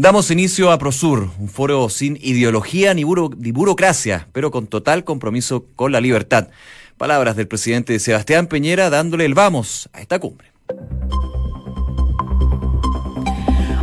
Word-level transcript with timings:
Damos 0.00 0.30
inicio 0.30 0.72
a 0.72 0.78
Prosur, 0.78 1.28
un 1.38 1.48
foro 1.48 1.90
sin 1.90 2.16
ideología 2.22 2.94
ni, 2.94 3.04
burocracia, 3.04 4.28
pero 4.32 4.50
con 4.50 4.66
total 4.66 5.04
compromiso 5.04 5.66
con 5.76 5.92
la 5.92 6.00
libertad. 6.00 6.48
Palabras 6.96 7.36
del 7.36 7.46
presidente 7.46 7.98
Sebastián 7.98 8.46
Peñera 8.46 8.88
dándole 8.88 9.26
el 9.26 9.34
vamos 9.34 9.90
a 9.92 10.00
esta 10.00 10.18
cumbre. 10.18 10.52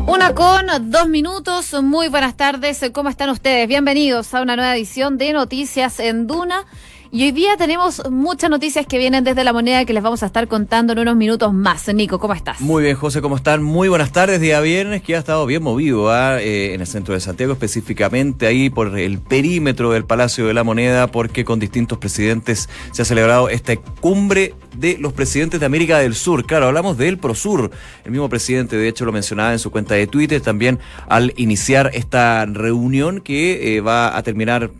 Una 0.08 0.34
con 0.34 0.90
dos 0.90 1.08
minutos. 1.08 1.75
Muy 1.84 2.07
buenas 2.07 2.36
tardes. 2.36 2.84
¿Cómo 2.93 3.09
están 3.09 3.29
ustedes? 3.29 3.68
Bienvenidos 3.68 4.34
a 4.34 4.41
una 4.41 4.55
nueva 4.55 4.75
edición 4.75 5.20
de 5.20 5.34
Noticias 5.34 5.99
en 5.99 6.25
Duna. 6.25 6.65
Y 7.10 7.24
hoy 7.24 7.32
día 7.32 7.55
tenemos 7.55 8.04
muchas 8.12 8.50
noticias 8.50 8.86
que 8.86 8.98
vienen 8.98 9.23
desde 9.23 9.46
la 9.46 9.54
moneda 9.54 9.86
que 9.86 9.94
les 9.94 10.04
vamos 10.04 10.23
a 10.23 10.26
estar 10.26 10.46
contando 10.50 10.92
en 10.92 11.00
unos 11.00 11.16
minutos 11.16 11.54
más. 11.54 11.88
Nico, 11.94 12.20
¿cómo 12.20 12.34
estás? 12.34 12.60
Muy 12.60 12.84
bien, 12.84 12.98
José, 12.98 13.22
¿cómo 13.22 13.38
están? 13.38 13.64
Muy 13.64 13.88
buenas 13.88 14.12
tardes, 14.12 14.41
día 14.41 14.60
viernes, 14.60 15.02
que 15.02 15.16
ha 15.16 15.20
estado 15.20 15.46
bien 15.46 15.64
movido 15.64 16.12
¿ah? 16.12 16.41
eh, 16.41 16.73
en 16.73 16.82
el 16.82 16.88
centro 16.88 17.14
de 17.14 17.22
Santiago, 17.22 17.54
específicamente 17.54 18.45
ahí 18.45 18.70
por 18.70 19.00
el 19.00 19.20
perímetro 19.20 19.91
del 19.91 20.04
Palacio 20.04 20.48
de 20.48 20.54
la 20.54 20.66
Moneda, 20.66 21.08
porque 21.08 21.45
con 21.45 21.59
distintos 21.59 21.98
presidentes 21.98 22.67
se 22.91 23.02
ha 23.02 23.05
celebrado 23.05 23.48
esta 23.48 23.78
cumbre 23.78 24.53
de 24.76 24.98
los 25.00 25.14
presidentes 25.14 25.62
de 25.62 25.66
América 25.66 26.00
del 26.00 26.14
Sur. 26.14 26.45
Claro, 26.45 26.67
hablamos 26.67 26.98
del 26.98 27.17
Prosur. 27.17 27.72
El 28.03 28.12
mismo 28.12 28.28
presidente, 28.28 28.76
de 28.76 28.88
hecho, 28.89 29.05
lo 29.05 29.14
mencionaba 29.14 29.53
en 29.53 29.59
su 29.59 29.72
cuenta 29.72 29.95
de 29.95 30.08
Twitter 30.08 30.42
también 30.42 30.80
al 31.08 31.34
iniciar 31.38 31.92
esta 31.94 32.45
reunión 32.45 33.22
que 33.22 33.78
eh, 33.78 33.81
va 33.81 34.17
a 34.17 34.23
terminar 34.23 34.72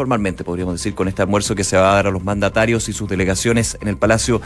formalmente, 0.00 0.44
podríamos 0.44 0.76
decir, 0.76 0.94
con 0.94 1.08
este 1.08 1.20
almuerzo 1.20 1.54
que 1.54 1.62
se 1.62 1.76
va 1.76 1.92
a 1.92 1.94
dar 1.96 2.06
a 2.06 2.10
los 2.10 2.24
mandatarios 2.24 2.88
y 2.88 2.94
sus 2.94 3.06
delegaciones 3.06 3.76
en 3.82 3.88
el 3.88 3.98
Palacio 3.98 4.40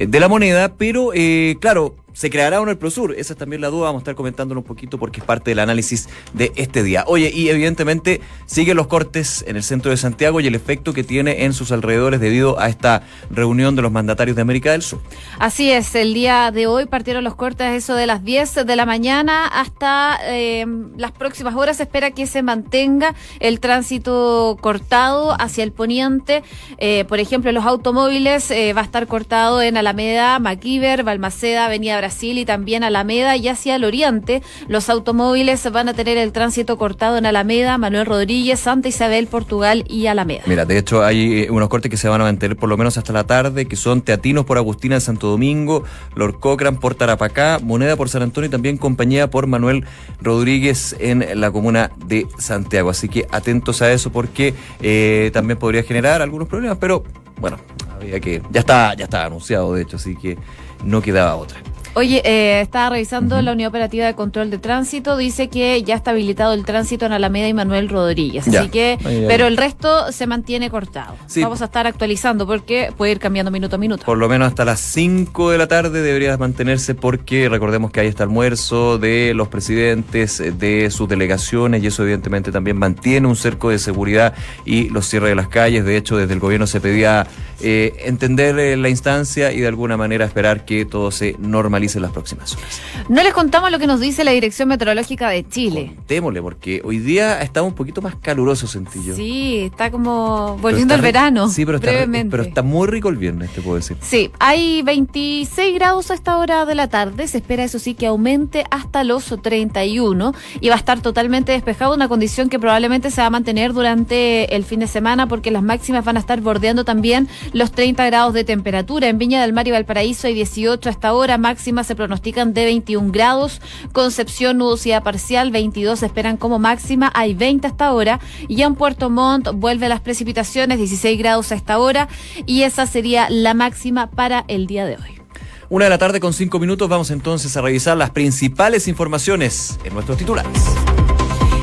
eh, 0.00 0.08
de 0.08 0.18
la 0.18 0.26
Moneda. 0.26 0.72
Pero, 0.76 1.12
eh, 1.14 1.58
claro, 1.60 1.94
¿Se 2.16 2.30
creará 2.30 2.62
o 2.62 2.64
no 2.64 2.70
el 2.70 2.78
Prosur? 2.78 3.14
Esa 3.14 3.34
es 3.34 3.38
también 3.38 3.60
la 3.60 3.68
duda, 3.68 3.88
vamos 3.88 4.00
a 4.00 4.04
estar 4.04 4.14
comentándolo 4.14 4.62
un 4.62 4.66
poquito 4.66 4.98
porque 4.98 5.20
es 5.20 5.26
parte 5.26 5.50
del 5.50 5.58
análisis 5.58 6.08
de 6.32 6.50
este 6.56 6.82
día. 6.82 7.04
Oye, 7.06 7.30
y 7.30 7.50
evidentemente 7.50 8.22
siguen 8.46 8.78
los 8.78 8.86
cortes 8.86 9.44
en 9.46 9.56
el 9.56 9.62
centro 9.62 9.90
de 9.90 9.98
Santiago 9.98 10.40
y 10.40 10.46
el 10.46 10.54
efecto 10.54 10.94
que 10.94 11.04
tiene 11.04 11.44
en 11.44 11.52
sus 11.52 11.72
alrededores 11.72 12.18
debido 12.18 12.58
a 12.58 12.70
esta 12.70 13.02
reunión 13.30 13.76
de 13.76 13.82
los 13.82 13.92
mandatarios 13.92 14.34
de 14.34 14.40
América 14.40 14.72
del 14.72 14.80
Sur. 14.80 14.98
Así 15.38 15.70
es, 15.70 15.94
el 15.94 16.14
día 16.14 16.50
de 16.52 16.66
hoy 16.66 16.86
partieron 16.86 17.22
los 17.22 17.34
cortes 17.34 17.72
eso 17.72 17.94
de 17.94 18.06
las 18.06 18.24
10 18.24 18.64
de 18.64 18.76
la 18.76 18.86
mañana 18.86 19.46
hasta 19.46 20.18
eh, 20.22 20.64
las 20.96 21.12
próximas 21.12 21.54
horas. 21.54 21.76
Se 21.76 21.82
espera 21.82 22.12
que 22.12 22.26
se 22.26 22.42
mantenga 22.42 23.14
el 23.40 23.60
tránsito 23.60 24.56
cortado 24.62 25.38
hacia 25.38 25.62
el 25.64 25.72
poniente. 25.72 26.42
Eh, 26.78 27.04
por 27.06 27.20
ejemplo, 27.20 27.52
los 27.52 27.66
automóviles 27.66 28.50
eh, 28.50 28.72
va 28.72 28.80
a 28.80 28.84
estar 28.84 29.06
cortado 29.06 29.60
en 29.60 29.76
Alameda, 29.76 30.38
Maquiver, 30.38 31.02
Balmaceda, 31.02 31.66
Avenida 31.66 31.98
Brasil 31.98 32.05
y 32.22 32.44
también 32.44 32.84
Alameda 32.84 33.36
y 33.36 33.48
hacia 33.48 33.76
el 33.76 33.84
oriente. 33.84 34.42
Los 34.68 34.88
automóviles 34.88 35.70
van 35.70 35.88
a 35.88 35.94
tener 35.94 36.18
el 36.18 36.32
tránsito 36.32 36.78
cortado 36.78 37.18
en 37.18 37.26
Alameda, 37.26 37.78
Manuel 37.78 38.06
Rodríguez, 38.06 38.60
Santa 38.60 38.88
Isabel, 38.88 39.26
Portugal 39.26 39.84
y 39.88 40.06
Alameda. 40.06 40.42
Mira, 40.46 40.64
de 40.64 40.78
hecho 40.78 41.04
hay 41.04 41.42
eh, 41.42 41.50
unos 41.50 41.68
cortes 41.68 41.90
que 41.90 41.96
se 41.96 42.08
van 42.08 42.20
a 42.20 42.24
mantener 42.24 42.56
por 42.56 42.68
lo 42.68 42.76
menos 42.76 42.96
hasta 42.96 43.12
la 43.12 43.24
tarde, 43.24 43.66
que 43.66 43.76
son 43.76 44.02
Teatinos 44.02 44.44
por 44.44 44.58
Agustina 44.58 44.96
de 44.96 45.00
Santo 45.00 45.28
Domingo, 45.28 45.84
Lord 46.14 46.38
Cochrane 46.40 46.78
por 46.78 46.94
Tarapacá, 46.94 47.58
Moneda 47.62 47.96
por 47.96 48.08
San 48.08 48.22
Antonio 48.22 48.48
y 48.48 48.50
también 48.50 48.78
Compañía 48.78 49.30
por 49.30 49.46
Manuel 49.46 49.84
Rodríguez 50.20 50.96
en 50.98 51.24
la 51.40 51.50
comuna 51.50 51.90
de 52.06 52.26
Santiago. 52.38 52.90
Así 52.90 53.08
que 53.08 53.26
atentos 53.30 53.82
a 53.82 53.92
eso 53.92 54.10
porque 54.10 54.54
eh, 54.80 55.30
también 55.32 55.58
podría 55.58 55.82
generar 55.82 56.22
algunos 56.22 56.48
problemas, 56.48 56.78
pero 56.80 57.04
bueno, 57.38 57.58
había 57.94 58.20
que 58.20 58.42
ya 58.50 58.60
está 58.60 58.94
ya 58.94 59.04
está 59.04 59.24
anunciado 59.24 59.74
de 59.74 59.82
hecho, 59.82 59.96
así 59.96 60.16
que 60.16 60.38
no 60.84 61.02
quedaba 61.02 61.36
otra. 61.36 61.58
Oye, 61.98 62.20
eh, 62.26 62.60
estaba 62.60 62.90
revisando 62.90 63.40
la 63.40 63.52
Unidad 63.52 63.70
Operativa 63.70 64.04
de 64.04 64.14
Control 64.14 64.50
de 64.50 64.58
Tránsito, 64.58 65.16
dice 65.16 65.48
que 65.48 65.82
ya 65.82 65.94
está 65.94 66.10
habilitado 66.10 66.52
el 66.52 66.66
tránsito 66.66 67.06
en 67.06 67.12
Alameda 67.12 67.48
y 67.48 67.54
Manuel 67.54 67.88
Rodríguez. 67.88 68.46
Así 68.46 68.68
que, 68.68 68.98
pero 69.26 69.46
el 69.46 69.56
resto 69.56 70.12
se 70.12 70.26
mantiene 70.26 70.68
cortado. 70.68 71.14
Vamos 71.36 71.62
a 71.62 71.64
estar 71.64 71.86
actualizando 71.86 72.46
porque 72.46 72.92
puede 72.98 73.12
ir 73.12 73.18
cambiando 73.18 73.50
minuto 73.50 73.76
a 73.76 73.78
minuto. 73.78 74.04
Por 74.04 74.18
lo 74.18 74.28
menos 74.28 74.48
hasta 74.48 74.66
las 74.66 74.80
5 74.80 75.52
de 75.52 75.56
la 75.56 75.68
tarde 75.68 76.02
debería 76.02 76.36
mantenerse 76.36 76.94
porque 76.94 77.48
recordemos 77.48 77.90
que 77.90 78.00
hay 78.00 78.08
este 78.08 78.22
almuerzo 78.22 78.98
de 78.98 79.32
los 79.34 79.48
presidentes 79.48 80.42
de 80.58 80.90
sus 80.90 81.08
delegaciones 81.08 81.82
y 81.82 81.86
eso 81.86 82.02
evidentemente 82.02 82.52
también 82.52 82.76
mantiene 82.76 83.26
un 83.26 83.36
cerco 83.36 83.70
de 83.70 83.78
seguridad 83.78 84.34
y 84.66 84.90
los 84.90 85.08
cierres 85.08 85.30
de 85.30 85.36
las 85.36 85.48
calles. 85.48 85.86
De 85.86 85.96
hecho, 85.96 86.18
desde 86.18 86.34
el 86.34 86.40
gobierno 86.40 86.66
se 86.66 86.78
pedía 86.78 87.26
eh, 87.62 87.94
entender 88.04 88.58
eh, 88.58 88.76
la 88.76 88.90
instancia 88.90 89.50
y 89.50 89.60
de 89.60 89.66
alguna 89.66 89.96
manera 89.96 90.26
esperar 90.26 90.66
que 90.66 90.84
todo 90.84 91.10
se 91.10 91.36
normalice 91.38 91.85
en 91.94 92.02
las 92.02 92.10
próximas 92.10 92.56
horas. 92.56 92.80
No 93.08 93.22
les 93.22 93.32
contamos 93.32 93.70
lo 93.70 93.78
que 93.78 93.86
nos 93.86 94.00
dice 94.00 94.24
la 94.24 94.32
Dirección 94.32 94.68
Meteorológica 94.68 95.28
de 95.28 95.46
Chile. 95.48 95.92
Contémosle, 95.94 96.42
porque 96.42 96.82
hoy 96.84 96.98
día 96.98 97.40
está 97.42 97.62
un 97.62 97.74
poquito 97.74 98.02
más 98.02 98.16
caluroso, 98.16 98.66
sentillo. 98.66 99.14
Sí, 99.14 99.58
está 99.58 99.90
como 99.90 100.58
volviendo 100.58 100.94
al 100.94 101.00
verano. 101.00 101.48
Sí, 101.48 101.64
pero 101.64 101.78
está, 101.78 101.90
pero 102.30 102.42
está 102.42 102.62
muy 102.62 102.88
rico 102.88 103.08
el 103.08 103.16
viernes, 103.16 103.50
te 103.50 103.60
puedo 103.60 103.76
decir. 103.76 103.96
Sí, 104.00 104.30
hay 104.38 104.82
26 104.82 105.74
grados 105.74 106.10
a 106.10 106.14
esta 106.14 106.38
hora 106.38 106.64
de 106.64 106.74
la 106.74 106.88
tarde. 106.88 107.28
Se 107.28 107.38
espera, 107.38 107.64
eso 107.64 107.78
sí, 107.78 107.94
que 107.94 108.06
aumente 108.06 108.64
hasta 108.70 109.04
los 109.04 109.34
31 109.42 110.34
y 110.60 110.68
va 110.68 110.74
a 110.74 110.78
estar 110.78 111.00
totalmente 111.00 111.52
despejado, 111.52 111.94
una 111.94 112.08
condición 112.08 112.48
que 112.48 112.58
probablemente 112.58 113.10
se 113.10 113.20
va 113.20 113.26
a 113.26 113.30
mantener 113.30 113.72
durante 113.72 114.54
el 114.54 114.64
fin 114.64 114.80
de 114.80 114.86
semana 114.86 115.28
porque 115.28 115.50
las 115.50 115.62
máximas 115.62 116.04
van 116.04 116.16
a 116.16 116.20
estar 116.20 116.40
bordeando 116.40 116.84
también 116.84 117.28
los 117.52 117.72
30 117.72 118.04
grados 118.06 118.34
de 118.34 118.44
temperatura. 118.44 119.08
En 119.08 119.18
Viña 119.18 119.42
del 119.42 119.52
Mar 119.52 119.68
y 119.68 119.70
Valparaíso 119.70 120.26
hay 120.26 120.34
18 120.34 120.88
hasta 120.88 121.08
ahora, 121.08 121.38
máxima 121.38 121.75
se 121.84 121.96
pronostican 121.96 122.54
de 122.54 122.64
21 122.64 123.10
grados. 123.12 123.60
Concepción, 123.92 124.58
nubosidad 124.58 125.02
parcial, 125.02 125.50
22 125.50 126.02
esperan 126.02 126.36
como 126.36 126.58
máxima. 126.58 127.10
Hay 127.14 127.34
20 127.34 127.66
hasta 127.66 127.86
ahora. 127.86 128.20
Y 128.48 128.62
en 128.62 128.74
Puerto 128.74 129.10
Montt 129.10 129.48
vuelve 129.54 129.88
las 129.88 130.00
precipitaciones, 130.00 130.78
16 130.78 131.18
grados 131.18 131.52
a 131.52 131.54
esta 131.54 131.78
hora. 131.78 132.08
Y 132.46 132.62
esa 132.62 132.86
sería 132.86 133.28
la 133.30 133.54
máxima 133.54 134.10
para 134.10 134.44
el 134.48 134.66
día 134.66 134.86
de 134.86 134.96
hoy. 134.96 135.20
Una 135.68 135.86
de 135.86 135.90
la 135.90 135.98
tarde 135.98 136.20
con 136.20 136.32
cinco 136.32 136.58
minutos. 136.58 136.88
Vamos 136.88 137.10
entonces 137.10 137.56
a 137.56 137.60
revisar 137.60 137.96
las 137.96 138.10
principales 138.10 138.86
informaciones 138.86 139.78
en 139.84 139.94
nuestros 139.94 140.16
titulares. 140.18 140.85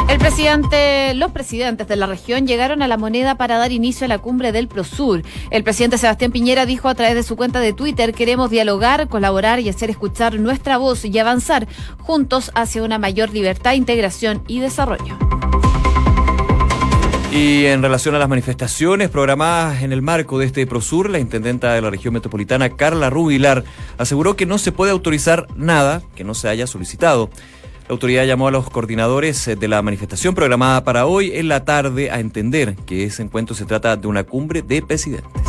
El 0.09 0.19
presidente, 0.19 1.13
los 1.15 1.31
presidentes 1.31 1.87
de 1.87 1.95
la 1.95 2.05
región 2.05 2.45
llegaron 2.45 2.81
a 2.81 2.87
la 2.87 2.97
moneda 2.97 3.35
para 3.35 3.57
dar 3.57 3.71
inicio 3.71 4.05
a 4.05 4.07
la 4.07 4.19
cumbre 4.19 4.51
del 4.51 4.67
Prosur. 4.67 5.23
El 5.49 5.63
presidente 5.63 5.97
Sebastián 5.97 6.31
Piñera 6.31 6.65
dijo 6.65 6.89
a 6.89 6.95
través 6.95 7.15
de 7.15 7.23
su 7.23 7.35
cuenta 7.35 7.59
de 7.59 7.73
Twitter, 7.73 8.13
queremos 8.13 8.49
dialogar, 8.49 9.07
colaborar 9.07 9.59
y 9.59 9.69
hacer 9.69 9.89
escuchar 9.89 10.39
nuestra 10.39 10.77
voz 10.77 11.05
y 11.05 11.17
avanzar 11.17 11.67
juntos 11.99 12.51
hacia 12.55 12.83
una 12.83 12.99
mayor 12.99 13.31
libertad, 13.31 13.73
integración 13.73 14.43
y 14.47 14.59
desarrollo. 14.59 15.17
Y 17.31 17.65
en 17.65 17.81
relación 17.81 18.13
a 18.13 18.19
las 18.19 18.29
manifestaciones 18.29 19.09
programadas 19.09 19.81
en 19.81 19.91
el 19.91 20.03
marco 20.03 20.37
de 20.37 20.45
este 20.45 20.67
Prosur, 20.67 21.09
la 21.09 21.17
intendenta 21.17 21.73
de 21.73 21.81
la 21.81 21.89
región 21.89 22.13
metropolitana, 22.13 22.69
Carla 22.69 23.09
Rubilar, 23.09 23.63
aseguró 23.97 24.35
que 24.35 24.45
no 24.45 24.59
se 24.59 24.71
puede 24.71 24.91
autorizar 24.91 25.47
nada 25.55 26.03
que 26.15 26.23
no 26.23 26.35
se 26.35 26.47
haya 26.47 26.67
solicitado. 26.67 27.31
La 27.87 27.93
autoridad 27.93 28.25
llamó 28.25 28.47
a 28.47 28.51
los 28.51 28.69
coordinadores 28.69 29.47
eh, 29.47 29.55
de 29.57 29.67
la 29.67 29.81
manifestación 29.81 30.33
programada 30.33 30.83
para 30.83 31.05
hoy 31.05 31.31
en 31.33 31.49
la 31.49 31.65
tarde 31.65 32.11
a 32.11 32.19
entender 32.21 32.75
que 32.85 33.03
ese 33.03 33.23
encuentro 33.23 33.55
se 33.55 33.65
trata 33.65 33.97
de 33.97 34.07
una 34.07 34.23
cumbre 34.23 34.61
de 34.61 34.81
presidentes. 34.81 35.43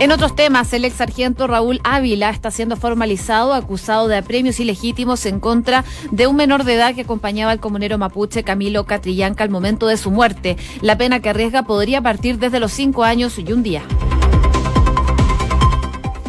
En 0.00 0.12
otros 0.12 0.36
temas, 0.36 0.72
el 0.72 0.84
ex 0.84 0.96
sargento 0.96 1.48
Raúl 1.48 1.80
Ávila 1.82 2.30
está 2.30 2.52
siendo 2.52 2.76
formalizado, 2.76 3.52
acusado 3.52 4.06
de 4.06 4.16
apremios 4.16 4.60
ilegítimos 4.60 5.26
en 5.26 5.40
contra 5.40 5.84
de 6.12 6.28
un 6.28 6.36
menor 6.36 6.62
de 6.62 6.74
edad 6.74 6.94
que 6.94 7.00
acompañaba 7.00 7.50
al 7.50 7.58
comunero 7.58 7.98
mapuche 7.98 8.44
Camilo 8.44 8.84
Catrillanca 8.84 9.42
al 9.42 9.50
momento 9.50 9.88
de 9.88 9.96
su 9.96 10.12
muerte. 10.12 10.56
La 10.82 10.96
pena 10.98 11.20
que 11.20 11.30
arriesga 11.30 11.64
podría 11.64 12.00
partir 12.00 12.38
desde 12.38 12.60
los 12.60 12.72
cinco 12.72 13.02
años 13.02 13.38
y 13.38 13.52
un 13.52 13.64
día. 13.64 13.82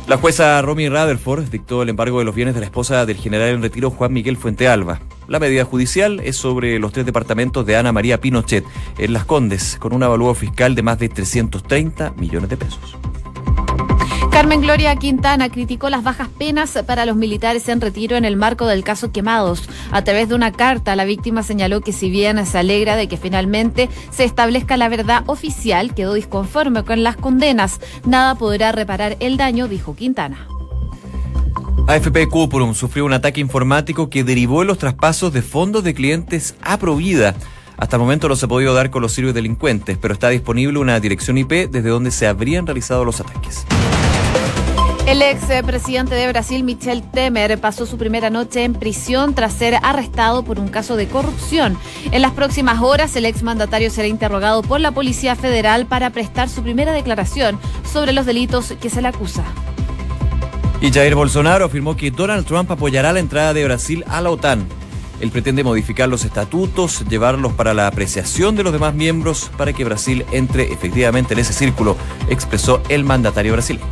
La 0.10 0.18
jueza 0.18 0.60
Romy 0.64 0.90
Rutherford 0.90 1.52
dictó 1.52 1.84
el 1.84 1.90
embargo 1.90 2.18
de 2.18 2.26
los 2.26 2.34
bienes 2.34 2.56
de 2.56 2.62
la 2.62 2.66
esposa 2.66 3.06
del 3.06 3.18
general 3.18 3.50
en 3.50 3.62
retiro 3.62 3.92
Juan 3.92 4.12
Miguel 4.12 4.38
Fuente 4.38 4.68
Alba. 4.68 5.00
La 5.28 5.38
medida 5.38 5.66
judicial 5.66 6.20
es 6.22 6.36
sobre 6.36 6.80
los 6.80 6.92
tres 6.92 7.06
departamentos 7.06 7.64
de 7.64 7.76
Ana 7.76 7.92
María 7.92 8.20
Pinochet 8.20 8.66
en 8.98 9.14
Las 9.14 9.26
Condes, 9.26 9.78
con 9.80 9.94
un 9.94 10.02
avalúo 10.02 10.34
fiscal 10.34 10.74
de 10.74 10.82
más 10.82 10.98
de 10.98 11.10
330 11.10 12.14
millones 12.18 12.50
de 12.50 12.58
pesos. 12.58 12.98
Carmen 14.32 14.62
Gloria 14.62 14.96
Quintana 14.96 15.50
criticó 15.50 15.90
las 15.90 16.04
bajas 16.04 16.30
penas 16.30 16.78
para 16.86 17.06
los 17.06 17.16
militares 17.16 17.68
en 17.68 17.82
retiro 17.82 18.16
en 18.16 18.26
el 18.26 18.38
marco 18.38 18.68
del 18.68 18.84
caso 18.84 19.12
Quemados. 19.12 19.68
A 19.92 20.04
través 20.04 20.30
de 20.30 20.36
una 20.36 20.52
carta, 20.52 20.96
la 20.96 21.04
víctima 21.04 21.44
señaló 21.44 21.82
que 21.82 21.92
si 21.92 22.10
bien 22.10 22.46
se 22.46 22.58
alegra 22.58 22.96
de 22.96 23.08
que 23.08 23.18
finalmente 23.18 23.90
se 24.12 24.24
establezca 24.24 24.78
la 24.78 24.88
verdad 24.88 25.24
oficial, 25.26 25.94
quedó 25.94 26.14
disconforme 26.14 26.84
con 26.84 27.04
las 27.04 27.18
condenas. 27.18 27.82
Nada 28.06 28.36
podrá 28.36 28.72
reparar 28.72 29.18
el 29.20 29.36
daño, 29.36 29.68
dijo 29.68 29.96
Quintana. 29.96 30.48
AFP 31.88 32.28
Cuprum 32.30 32.76
sufrió 32.76 33.06
un 33.06 33.14
ataque 33.14 33.42
informático 33.42 34.10
que 34.10 34.24
derivó 34.24 34.62
en 34.62 34.68
los 34.68 34.78
traspasos 34.78 35.34
de 35.34 35.42
fondos 35.42 35.84
de 35.84 35.96
clientes 35.96 36.56
a 36.62 36.78
Provida. 36.78 37.36
Hasta 37.78 37.96
el 37.96 38.02
momento 38.02 38.30
no 38.30 38.36
se 38.36 38.46
ha 38.46 38.50
podido 38.50 38.74
dar 38.74 38.90
con 38.90 39.02
los 39.02 39.16
delincuentes, 39.16 39.98
pero 39.98 40.14
está 40.14 40.30
disponible 40.30 40.80
una 40.80 41.00
dirección 41.00 41.38
IP 41.38 41.70
desde 41.72 41.90
donde 41.90 42.12
se 42.12 42.28
habrían 42.28 42.68
realizado 42.68 43.06
los 43.06 43.22
ataques. 43.22 43.66
El 45.10 45.24
ex 45.24 45.42
presidente 45.66 46.14
de 46.14 46.28
Brasil, 46.28 46.64
Michel 46.64 47.02
Temer, 47.02 47.60
pasó 47.60 47.88
su 47.88 47.98
primera 47.98 48.30
noche 48.30 48.64
en 48.64 48.76
prisión 48.76 49.34
tras 49.34 49.54
ser 49.54 49.80
arrestado 49.82 50.44
por 50.44 50.60
un 50.60 50.68
caso 50.68 50.96
de 50.98 51.08
corrupción. 51.08 51.80
En 52.12 52.22
las 52.22 52.34
próximas 52.34 52.80
horas, 52.80 53.16
el 53.16 53.26
ex 53.26 53.42
mandatario 53.42 53.90
será 53.90 54.08
interrogado 54.08 54.62
por 54.62 54.80
la 54.80 54.92
Policía 54.92 55.36
Federal 55.36 55.88
para 55.88 56.12
prestar 56.12 56.48
su 56.48 56.62
primera 56.62 56.92
declaración 56.94 57.58
sobre 57.92 58.14
los 58.14 58.28
delitos 58.28 58.76
que 58.80 58.92
se 58.92 59.02
le 59.02 59.08
acusa. 59.08 59.44
Y 60.80 60.92
Jair 60.92 61.16
Bolsonaro 61.16 61.66
afirmó 61.66 61.98
que 61.98 62.12
Donald 62.12 62.46
Trump 62.46 62.70
apoyará 62.70 63.12
la 63.12 63.20
entrada 63.20 63.56
de 63.56 63.66
Brasil 63.66 64.06
a 64.08 64.22
la 64.22 64.30
OTAN. 64.30 64.64
Él 65.22 65.32
pretende 65.32 65.64
modificar 65.64 66.08
los 66.08 66.24
estatutos, 66.24 67.04
llevarlos 67.10 67.54
para 67.54 67.74
la 67.74 67.88
apreciación 67.88 68.56
de 68.56 68.62
los 68.62 68.74
demás 68.74 68.94
miembros 68.94 69.50
para 69.58 69.74
que 69.74 69.84
Brasil 69.86 70.24
entre 70.32 70.72
efectivamente 70.72 71.34
en 71.34 71.40
ese 71.40 71.54
círculo, 71.54 71.98
expresó 72.30 72.84
el 72.90 73.06
mandatario 73.06 73.54
brasileño. 73.54 73.88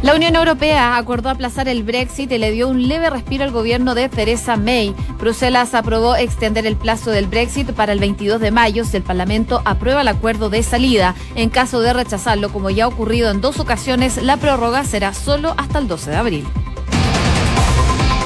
La 0.00 0.14
Unión 0.14 0.36
Europea 0.36 0.96
acordó 0.96 1.28
aplazar 1.28 1.68
el 1.68 1.82
Brexit 1.82 2.30
y 2.30 2.38
le 2.38 2.52
dio 2.52 2.68
un 2.68 2.86
leve 2.86 3.10
respiro 3.10 3.42
al 3.42 3.50
gobierno 3.50 3.96
de 3.96 4.08
Theresa 4.08 4.56
May. 4.56 4.94
Bruselas 5.18 5.74
aprobó 5.74 6.14
extender 6.14 6.66
el 6.66 6.76
plazo 6.76 7.10
del 7.10 7.26
Brexit 7.26 7.72
para 7.72 7.92
el 7.92 7.98
22 7.98 8.40
de 8.40 8.52
mayo 8.52 8.84
si 8.84 8.96
el 8.96 9.02
Parlamento 9.02 9.60
aprueba 9.64 10.02
el 10.02 10.08
acuerdo 10.08 10.50
de 10.50 10.62
salida. 10.62 11.16
En 11.34 11.50
caso 11.50 11.80
de 11.80 11.92
rechazarlo, 11.92 12.52
como 12.52 12.70
ya 12.70 12.84
ha 12.84 12.88
ocurrido 12.88 13.32
en 13.32 13.40
dos 13.40 13.58
ocasiones, 13.58 14.22
la 14.22 14.36
prórroga 14.36 14.84
será 14.84 15.12
solo 15.14 15.54
hasta 15.56 15.80
el 15.80 15.88
12 15.88 16.10
de 16.10 16.16
abril. 16.16 16.46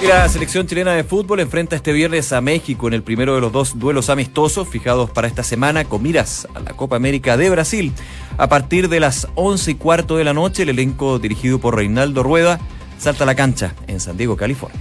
La 0.09 0.29
selección 0.29 0.67
chilena 0.67 0.95
de 0.95 1.05
fútbol 1.05 1.39
enfrenta 1.39 1.77
este 1.77 1.93
viernes 1.93 2.33
a 2.33 2.41
México 2.41 2.89
en 2.89 2.95
el 2.95 3.05
primero 3.05 3.37
de 3.37 3.41
los 3.41 3.53
dos 3.53 3.79
duelos 3.79 4.11
amistosos 4.11 4.67
fijados 4.67 5.11
para 5.11 5.29
esta 5.29 5.45
semana 5.45 5.85
con 5.85 6.03
miras 6.03 6.49
a 6.55 6.61
la 6.61 6.73
Copa 6.73 6.97
América 6.97 7.37
de 7.37 7.49
Brasil. 7.51 7.93
A 8.37 8.49
partir 8.49 8.89
de 8.89 8.99
las 8.99 9.29
once 9.37 9.71
y 9.71 9.75
cuarto 9.77 10.17
de 10.17 10.25
la 10.25 10.35
noche, 10.35 10.65
el 10.65 10.71
elenco 10.71 11.21
dirigido 11.21 11.61
por 11.61 11.77
Reinaldo 11.77 12.25
Rueda 12.25 12.59
salta 12.99 13.23
a 13.23 13.27
la 13.29 13.37
cancha 13.37 13.75
en 13.87 14.01
San 14.01 14.17
Diego, 14.17 14.37
California. 14.37 14.81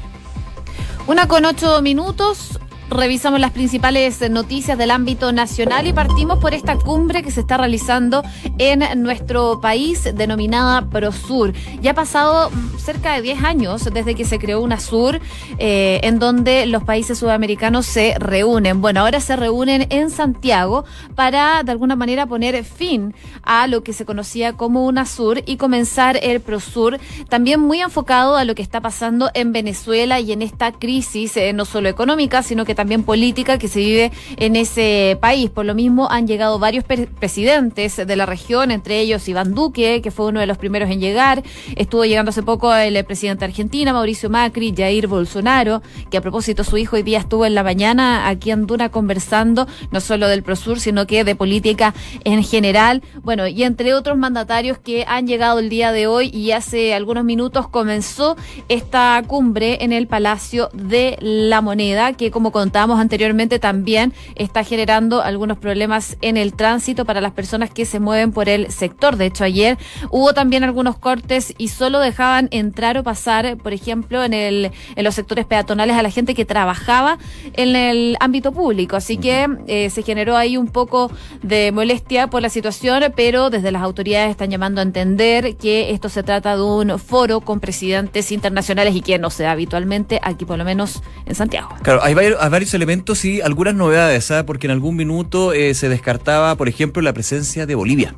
Una 1.05 1.27
con 1.27 1.45
ocho 1.45 1.83
minutos. 1.83 2.59
Revisamos 2.91 3.39
las 3.39 3.51
principales 3.51 4.19
noticias 4.29 4.77
del 4.77 4.91
ámbito 4.91 5.31
nacional 5.31 5.87
y 5.87 5.93
partimos 5.93 6.39
por 6.39 6.53
esta 6.53 6.75
cumbre 6.75 7.23
que 7.23 7.31
se 7.31 7.39
está 7.39 7.55
realizando 7.55 8.21
en 8.57 9.01
nuestro 9.01 9.61
país 9.61 10.09
denominada 10.13 10.89
ProSur. 10.89 11.53
Ya 11.81 11.91
ha 11.91 11.93
pasado 11.93 12.51
cerca 12.77 13.13
de 13.13 13.21
10 13.21 13.43
años 13.45 13.89
desde 13.93 14.13
que 14.13 14.25
se 14.25 14.39
creó 14.39 14.59
UNASUR 14.59 15.21
eh, 15.57 16.01
en 16.03 16.19
donde 16.19 16.65
los 16.65 16.83
países 16.83 17.17
sudamericanos 17.17 17.85
se 17.85 18.15
reúnen. 18.19 18.81
Bueno, 18.81 18.99
ahora 18.99 19.21
se 19.21 19.37
reúnen 19.37 19.87
en 19.89 20.09
Santiago 20.09 20.83
para 21.15 21.63
de 21.63 21.71
alguna 21.71 21.95
manera 21.95 22.25
poner 22.25 22.61
fin 22.65 23.13
a 23.43 23.67
lo 23.67 23.83
que 23.83 23.93
se 23.93 24.03
conocía 24.03 24.53
como 24.53 24.85
UNASUR 24.85 25.43
y 25.45 25.55
comenzar 25.55 26.19
el 26.21 26.41
ProSur, 26.41 26.99
también 27.29 27.61
muy 27.61 27.79
enfocado 27.79 28.35
a 28.35 28.43
lo 28.43 28.53
que 28.53 28.61
está 28.61 28.81
pasando 28.81 29.29
en 29.33 29.53
Venezuela 29.53 30.19
y 30.19 30.33
en 30.33 30.41
esta 30.41 30.73
crisis 30.73 31.37
eh, 31.37 31.53
no 31.53 31.63
solo 31.63 31.87
económica, 31.87 32.43
sino 32.43 32.65
que 32.65 32.75
también 32.75 32.80
política 33.03 33.57
que 33.57 33.67
se 33.67 33.79
vive 33.79 34.11
en 34.37 34.55
ese 34.55 35.17
país. 35.21 35.49
Por 35.49 35.65
lo 35.65 35.75
mismo 35.75 36.09
han 36.09 36.27
llegado 36.27 36.59
varios 36.59 36.83
presidentes 36.83 37.95
de 37.95 38.15
la 38.15 38.25
región, 38.25 38.71
entre 38.71 38.99
ellos 38.99 39.27
Iván 39.27 39.53
Duque, 39.53 40.01
que 40.01 40.11
fue 40.11 40.27
uno 40.27 40.39
de 40.39 40.47
los 40.47 40.57
primeros 40.57 40.89
en 40.89 40.99
llegar. 40.99 41.43
Estuvo 41.75 42.05
llegando 42.05 42.29
hace 42.29 42.43
poco 42.43 42.73
el 42.73 43.03
presidente 43.05 43.39
de 43.39 43.51
Argentina, 43.51 43.93
Mauricio 43.93 44.29
Macri, 44.29 44.73
Jair 44.75 45.07
Bolsonaro, 45.07 45.81
que 46.09 46.17
a 46.17 46.21
propósito 46.21 46.63
su 46.63 46.77
hijo 46.77 46.95
hoy 46.95 47.03
día 47.03 47.19
estuvo 47.19 47.45
en 47.45 47.55
la 47.55 47.63
mañana 47.63 48.27
aquí 48.27 48.51
en 48.51 48.67
Duna 48.67 48.89
conversando 48.89 49.67
no 49.91 50.01
solo 50.01 50.27
del 50.27 50.43
Prosur, 50.43 50.79
sino 50.79 51.07
que 51.07 51.23
de 51.23 51.35
política 51.35 51.93
en 52.23 52.43
general. 52.43 53.01
Bueno, 53.23 53.47
y 53.47 53.63
entre 53.63 53.93
otros 53.93 54.17
mandatarios 54.17 54.77
que 54.77 55.05
han 55.07 55.27
llegado 55.27 55.59
el 55.59 55.69
día 55.69 55.91
de 55.91 56.07
hoy 56.07 56.29
y 56.33 56.51
hace 56.51 56.93
algunos 56.93 57.23
minutos 57.23 57.67
comenzó 57.67 58.35
esta 58.69 59.21
cumbre 59.27 59.77
en 59.81 59.93
el 59.93 60.07
Palacio 60.07 60.69
de 60.73 61.17
la 61.19 61.61
Moneda, 61.61 62.13
que 62.13 62.31
como 62.31 62.51
con 62.51 62.70
anteriormente, 62.73 63.59
también 63.59 64.13
está 64.35 64.63
generando 64.63 65.21
algunos 65.21 65.57
problemas 65.57 66.17
en 66.21 66.37
el 66.37 66.53
tránsito 66.53 67.05
para 67.05 67.21
las 67.21 67.31
personas 67.31 67.69
que 67.69 67.85
se 67.85 67.99
mueven 67.99 68.31
por 68.31 68.49
el 68.49 68.71
sector. 68.71 69.17
De 69.17 69.25
hecho, 69.25 69.43
ayer 69.43 69.77
hubo 70.09 70.33
también 70.33 70.63
algunos 70.63 70.97
cortes 70.97 71.53
y 71.57 71.67
solo 71.67 71.99
dejaban 71.99 72.47
entrar 72.51 72.97
o 72.97 73.03
pasar, 73.03 73.57
por 73.57 73.73
ejemplo, 73.73 74.23
en, 74.23 74.33
el, 74.33 74.71
en 74.95 75.03
los 75.03 75.15
sectores 75.15 75.45
peatonales 75.45 75.95
a 75.95 76.01
la 76.01 76.09
gente 76.09 76.33
que 76.33 76.45
trabajaba 76.45 77.17
en 77.53 77.75
el 77.75 78.17
ámbito 78.19 78.51
público. 78.51 78.95
Así 78.95 79.17
que 79.17 79.47
eh, 79.67 79.89
se 79.89 80.03
generó 80.03 80.37
ahí 80.37 80.57
un 80.57 80.67
poco 80.67 81.11
de 81.41 81.71
molestia 81.71 82.27
por 82.27 82.41
la 82.41 82.49
situación, 82.49 83.03
pero 83.15 83.49
desde 83.49 83.71
las 83.71 83.81
autoridades 83.81 84.31
están 84.31 84.49
llamando 84.49 84.81
a 84.81 84.83
entender 84.83 85.55
que 85.55 85.91
esto 85.91 86.09
se 86.09 86.23
trata 86.23 86.55
de 86.55 86.63
un 86.63 86.99
foro 86.99 87.41
con 87.41 87.59
presidentes 87.59 88.31
internacionales 88.31 88.95
y 88.95 89.01
que 89.01 89.17
no 89.19 89.29
se 89.29 89.43
da 89.43 89.51
habitualmente 89.51 90.19
aquí, 90.21 90.45
por 90.45 90.57
lo 90.57 90.65
menos 90.65 91.01
en 91.25 91.35
Santiago. 91.35 91.69
Claro, 91.81 92.01
hay 92.03 92.13
varios, 92.13 92.39
varios 92.39 92.60
elementos 92.73 93.25
y 93.25 93.41
algunas 93.41 93.75
novedades, 93.75 94.25
¿sabes? 94.25 94.43
Porque 94.43 94.67
en 94.67 94.71
algún 94.71 94.95
minuto 94.95 95.53
eh, 95.53 95.73
se 95.73 95.89
descartaba, 95.89 96.55
por 96.55 96.69
ejemplo, 96.69 97.01
la 97.01 97.13
presencia 97.13 97.65
de 97.65 97.75
Bolivia. 97.75 98.15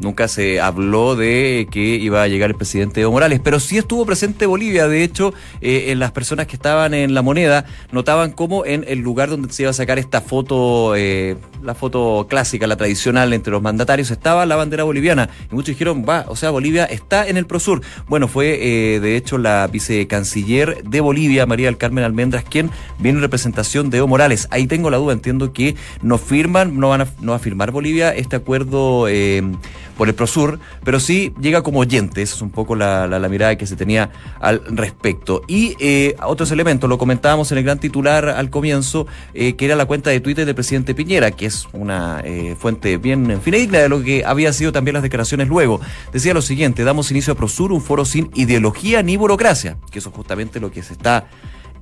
Nunca 0.00 0.28
se 0.28 0.60
habló 0.60 1.16
de 1.16 1.66
que 1.70 1.80
iba 1.80 2.22
a 2.22 2.28
llegar 2.28 2.50
el 2.50 2.56
presidente 2.56 3.00
Evo 3.00 3.12
Morales, 3.12 3.40
pero 3.42 3.58
sí 3.58 3.78
estuvo 3.78 4.06
presente 4.06 4.46
Bolivia. 4.46 4.86
De 4.86 5.02
hecho, 5.02 5.34
eh, 5.60 5.86
en 5.88 5.98
las 5.98 6.12
personas 6.12 6.46
que 6.46 6.54
estaban 6.54 6.94
en 6.94 7.14
la 7.14 7.22
moneda 7.22 7.64
notaban 7.90 8.30
cómo 8.30 8.64
en 8.64 8.84
el 8.86 9.00
lugar 9.00 9.28
donde 9.28 9.52
se 9.52 9.64
iba 9.64 9.70
a 9.70 9.74
sacar 9.74 9.98
esta 9.98 10.20
foto, 10.20 10.94
eh, 10.94 11.36
la 11.62 11.74
foto 11.74 12.26
clásica, 12.28 12.66
la 12.66 12.76
tradicional 12.76 13.32
entre 13.32 13.52
los 13.52 13.62
mandatarios, 13.62 14.10
estaba 14.10 14.46
la 14.46 14.56
bandera 14.56 14.84
boliviana. 14.84 15.28
Y 15.50 15.54
muchos 15.54 15.68
dijeron, 15.68 16.04
va, 16.08 16.24
o 16.28 16.36
sea, 16.36 16.50
Bolivia 16.50 16.84
está 16.84 17.26
en 17.26 17.36
el 17.36 17.46
Prosur. 17.46 17.82
Bueno, 18.06 18.28
fue 18.28 18.58
eh, 18.94 19.00
de 19.00 19.16
hecho 19.16 19.38
la 19.38 19.66
vicecanciller 19.66 20.82
de 20.84 21.00
Bolivia, 21.00 21.46
María 21.46 21.66
del 21.66 21.78
Carmen 21.78 22.04
Almendras, 22.04 22.44
quien 22.44 22.70
viene 22.98 23.18
en 23.18 23.22
representación 23.22 23.90
de 23.90 23.98
Evo 23.98 24.08
Morales. 24.08 24.48
Ahí 24.50 24.66
tengo 24.66 24.90
la 24.90 24.96
duda, 24.98 25.12
entiendo 25.12 25.52
que 25.52 25.76
no 26.02 26.18
firman, 26.18 26.78
no 26.78 26.88
van 26.88 27.02
a, 27.02 27.08
no 27.20 27.32
va 27.32 27.36
a 27.36 27.40
firmar 27.40 27.70
Bolivia 27.70 28.10
este 28.10 28.36
acuerdo 28.36 29.08
por 29.98 30.08
el 30.08 30.14
Prosur, 30.14 30.60
pero 30.84 31.00
sí 31.00 31.34
llega 31.40 31.62
como 31.62 31.80
oyente, 31.80 32.22
esa 32.22 32.36
es 32.36 32.40
un 32.40 32.50
poco 32.50 32.76
la, 32.76 33.28
mirada 33.28 33.58
que 33.58 33.66
se 33.66 33.76
tenía 33.76 34.10
al 34.40 34.62
respecto. 34.68 35.42
Y 35.46 35.76
eh, 35.80 36.14
otros 36.24 36.50
elementos, 36.52 36.88
lo 36.88 36.96
comentábamos 36.96 37.52
en 37.52 37.58
el 37.58 37.64
gran 37.64 37.78
titular 37.78 38.28
al 38.28 38.48
comienzo, 38.48 39.06
eh, 39.34 39.56
que 39.56 39.66
era 39.66 39.76
la 39.76 39.84
cuenta 39.84 40.08
de 40.08 40.20
Twitter 40.20 40.46
del 40.46 40.54
presidente 40.54 40.94
Piñera, 40.94 41.32
que 41.32 41.44
es 41.46 41.66
una 41.72 42.22
eh, 42.24 42.56
fuente 42.58 42.96
bien 42.96 43.42
fidedigna 43.42 43.80
de 43.80 43.88
lo 43.88 44.02
que 44.02 44.24
había 44.24 44.52
sido 44.52 44.72
también 44.72 44.94
las 44.94 45.02
declaraciones 45.02 45.48
luego. 45.48 45.80
Decía 46.12 46.32
lo 46.32 46.42
siguiente, 46.42 46.84
damos 46.84 47.10
inicio 47.10 47.32
a 47.32 47.36
Prosur, 47.36 47.72
un 47.72 47.82
foro 47.82 48.04
sin 48.04 48.30
ideología 48.34 49.02
ni 49.02 49.16
burocracia, 49.16 49.76
que 49.90 49.98
eso 49.98 50.10
es 50.10 50.14
justamente 50.14 50.60
lo 50.60 50.70
que 50.70 50.82
se 50.82 50.92
está 50.92 51.26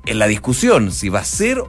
en 0.07 0.19
la 0.19 0.27
discusión, 0.27 0.91
si 0.91 1.11
va 1.11 1.21
a 1.21 1.25
ser 1.25 1.63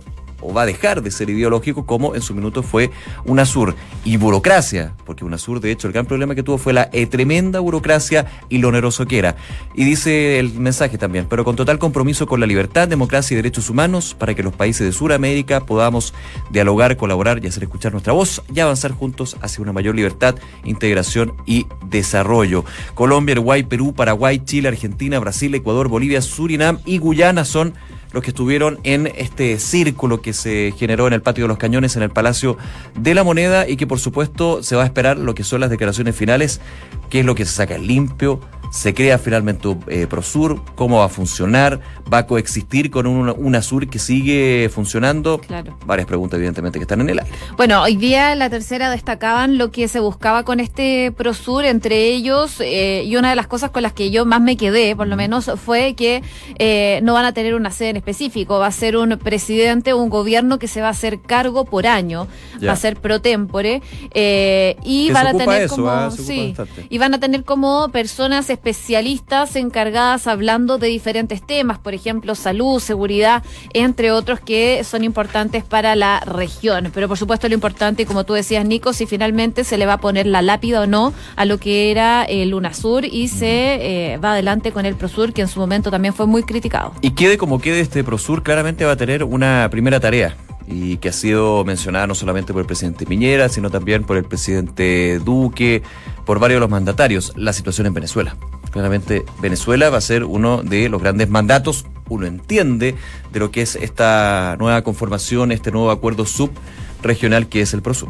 o 0.48 0.54
va 0.54 0.62
a 0.62 0.66
dejar 0.66 1.02
de 1.02 1.12
ser 1.12 1.30
ideológico 1.30 1.86
como 1.86 2.16
en 2.16 2.22
su 2.22 2.34
minuto 2.34 2.64
fue 2.64 2.90
UNASUR. 3.26 3.76
Y 4.06 4.16
burocracia, 4.16 4.94
porque 5.06 5.26
UNASUR 5.26 5.60
de 5.60 5.72
hecho 5.72 5.88
el 5.88 5.94
gran 5.94 6.06
problema 6.06 6.36
que 6.36 6.44
tuvo 6.44 6.58
fue 6.58 6.72
la 6.72 6.90
eh, 6.94 7.06
tremenda 7.06 7.60
burocracia 7.60 8.26
y 8.48 8.60
lo 8.60 8.70
oneroso 8.70 9.06
que 9.06 9.20
era. 9.20 9.36
Y 9.76 9.84
dice 9.84 10.40
el 10.40 10.54
mensaje 10.54 10.98
también, 10.98 11.28
pero 11.30 11.44
con 11.44 11.56
total 11.56 11.80
compromiso 11.80 12.28
con 12.28 12.40
la 12.40 12.46
libertad, 12.46 12.88
democracia 12.88 13.34
y 13.34 13.38
derechos 13.38 13.70
humanos 13.70 14.16
para 14.18 14.34
que 14.34 14.44
los 14.44 14.54
países 14.54 14.88
de 14.88 14.94
Sudamérica 14.94 15.66
podamos 15.66 16.14
dialogar, 16.50 16.96
colaborar 16.96 17.44
y 17.44 17.48
hacer 17.48 17.64
escuchar 17.64 17.92
nuestra 17.92 18.14
voz 18.14 18.42
y 18.54 18.60
avanzar 18.62 18.92
juntos 18.92 19.36
hacia 19.42 19.62
una 19.62 19.74
mayor 19.74 19.96
libertad, 19.96 20.36
integración 20.64 21.34
y 21.46 21.68
desarrollo. 21.90 22.64
Colombia, 22.94 23.34
Uruguay, 23.34 23.64
Perú, 23.64 23.94
Paraguay, 23.94 24.40
Chile, 24.40 24.70
Argentina, 24.70 25.20
Brasil, 25.20 25.54
Ecuador, 25.54 25.90
Bolivia, 25.90 26.22
Surinam 26.22 26.80
y 26.86 27.00
Guyana 27.00 27.44
son 27.44 27.74
los 28.12 28.24
que 28.24 28.32
estuvieron 28.32 28.80
en 28.84 29.08
este 29.08 29.60
círculo 29.60 30.22
que 30.22 30.34
se 30.34 30.74
generó 30.78 31.08
en 31.08 31.14
el 31.14 31.22
patio 31.22 31.44
de 31.44 31.50
los 31.50 31.58
cañones 31.58 31.96
en 31.96 32.04
el 32.04 32.10
Palacio 32.10 32.58
de 32.96 33.14
la 33.14 33.24
Moneda 33.24 33.68
y 33.68 33.78
que 33.78 33.88
por 33.88 34.00
supuesto 34.00 34.64
se 34.64 34.76
va 34.76 34.84
a 34.84 34.86
esperar 34.86 35.18
lo 35.18 35.36
que 35.36 35.44
son 35.44 35.62
las 35.62 35.70
declaraciones 35.70 36.16
finales, 36.16 36.62
qué 37.10 37.20
es 37.20 37.26
lo 37.26 37.36
que 37.36 37.46
se 37.46 37.52
saca 37.52 37.78
limpio, 37.78 38.40
se 38.72 38.94
crea 38.94 39.18
finalmente 39.18 39.76
eh, 39.88 40.08
Prosur, 40.08 40.62
cómo 40.76 41.00
va 41.00 41.06
a 41.06 41.10
funcionar, 41.10 41.80
va 42.12 42.20
a 42.20 42.28
coexistir 42.28 42.92
con 42.92 43.08
un 43.08 43.30
UNASUR 43.30 43.88
que 43.90 44.00
sigue 44.00 44.70
funcionando. 44.74 45.40
Claro. 45.40 45.78
Varias 45.86 46.08
preguntas, 46.08 46.38
evidentemente, 46.38 46.80
que 46.80 46.84
están 46.84 47.02
en 47.02 47.10
el 47.10 47.20
aire. 47.20 47.32
Bueno, 47.56 47.82
hoy 47.82 47.96
día 47.96 48.36
la 48.36 48.50
tercera 48.50 48.90
destacaban 48.90 49.58
lo 49.58 49.72
que 49.72 49.88
se 49.88 50.00
buscaba 50.00 50.44
con 50.44 50.60
este 50.60 51.12
Prosur, 51.16 51.66
entre 51.66 52.08
ellos, 52.08 52.60
eh, 52.60 53.04
y 53.06 53.16
una 53.16 53.30
de 53.30 53.36
las 53.36 53.48
cosas 53.48 53.72
con 53.72 53.84
las 53.84 53.94
que 53.94 54.12
yo 54.12 54.26
más 54.26 54.42
me 54.42 54.58
quedé, 54.58 54.96
por 54.96 55.08
lo 55.08 55.16
menos, 55.16 55.50
fue 55.64 55.94
que 55.96 56.22
eh, 56.60 57.00
no 57.04 57.14
van 57.14 57.26
a 57.26 57.34
tener 57.34 57.56
una 57.56 57.72
sede 57.72 57.90
en 57.90 57.98
específico, 57.98 58.60
va 58.60 58.68
a 58.68 58.72
ser 58.72 58.98
un 58.98 59.18
presidente, 59.18 59.94
un 59.94 60.10
gobierno 60.10 60.60
que 60.60 60.68
se 60.68 60.82
va 60.82 60.88
a 60.88 60.92
hacer 60.92 61.22
cargo 61.22 61.66
por 61.66 61.88
año, 61.88 62.28
va 62.66 62.74
a 62.74 62.76
ser 62.76 62.98
pro 62.98 63.22
tempore, 63.22 63.82
y 64.14 65.12
van 65.12 65.28
a 65.28 65.34
tener 65.34 65.68
como. 65.68 65.90
Ah, 65.90 66.12
sí, 66.12 66.54
y 66.90 66.98
van 66.98 67.14
a 67.14 67.20
tener 67.20 67.44
como 67.44 67.90
personas 67.90 68.50
especialistas 68.58 69.56
encargadas 69.56 70.26
hablando 70.26 70.80
de 70.80 70.88
diferentes 70.88 71.46
temas, 71.46 71.78
por 71.78 71.94
ejemplo, 71.94 72.34
salud, 72.34 72.80
seguridad, 72.80 73.44
entre 73.74 74.12
otros 74.12 74.40
que 74.40 74.84
son 74.84 75.04
importantes 75.04 75.64
para 75.64 75.96
la 75.96 76.20
región. 76.22 76.92
Pero 76.94 77.08
por 77.08 77.18
supuesto 77.18 77.48
lo 77.48 77.54
importante, 77.54 78.06
como 78.06 78.24
tú 78.24 78.34
decías, 78.34 78.66
Nico, 78.66 78.94
si 78.94 79.06
finalmente 79.06 79.64
se 79.64 79.78
le 79.78 79.86
va 79.86 79.94
a 79.94 79.98
poner 80.00 80.26
la 80.26 80.42
lápida 80.42 80.82
o 80.82 80.88
no 80.88 81.14
a 81.36 81.46
lo 81.46 81.60
que 81.60 81.92
era 81.92 82.24
el 82.24 82.54
UNASUR 82.54 83.06
y 83.06 83.28
se 83.28 84.14
eh, 84.14 84.18
va 84.18 84.34
adelante 84.34 84.72
con 84.72 84.86
el 84.86 84.96
PROSUR, 84.96 85.34
que 85.34 85.42
en 85.42 85.48
su 85.48 85.60
momento 85.60 85.92
también 85.92 86.14
fue 86.14 86.26
muy 86.26 86.44
criticado. 86.44 86.94
Y 87.02 87.12
quede 87.12 87.38
como 87.38 87.60
quede 87.60 87.80
este 87.80 88.04
PROSUR, 88.04 88.42
claramente 88.42 88.86
va 88.86 88.94
a 88.94 88.98
tener 88.98 89.24
una 89.24 89.68
primera 89.70 90.00
tarea 90.00 90.36
y 90.68 90.98
que 90.98 91.10
ha 91.10 91.14
sido 91.14 91.64
mencionada 91.64 92.08
no 92.08 92.16
solamente 92.16 92.52
por 92.52 92.62
el 92.62 92.68
presidente 92.68 93.06
Piñera, 93.06 93.48
sino 93.50 93.70
también 93.70 94.04
por 94.04 94.18
el 94.18 94.26
presidente 94.26 95.20
Duque, 95.20 95.82
por 96.26 96.40
varios 96.40 96.58
de 96.58 96.62
los 96.62 96.70
mandatarios, 96.70 97.32
la 97.36 97.54
situación 97.54 97.88
en 97.88 97.94
Venezuela. 97.94 98.36
Claramente 98.72 99.26
Venezuela 99.42 99.90
va 99.90 99.98
a 99.98 100.02
ser 100.02 100.26
uno 100.26 100.62
de 100.62 100.90
los 100.90 101.02
grandes 101.02 101.30
mandatos, 101.30 101.86
uno 102.10 102.26
entiende, 102.26 102.96
de 103.32 103.40
lo 103.40 103.50
que 103.50 103.62
es 103.62 103.76
esta 103.76 104.58
nueva 104.60 104.84
conformación, 104.84 105.54
este 105.54 105.72
nuevo 105.72 105.90
acuerdo 105.90 106.26
subregional 106.26 107.48
que 107.48 107.62
es 107.62 107.74
el 107.74 107.82
PROSUR. 107.82 108.10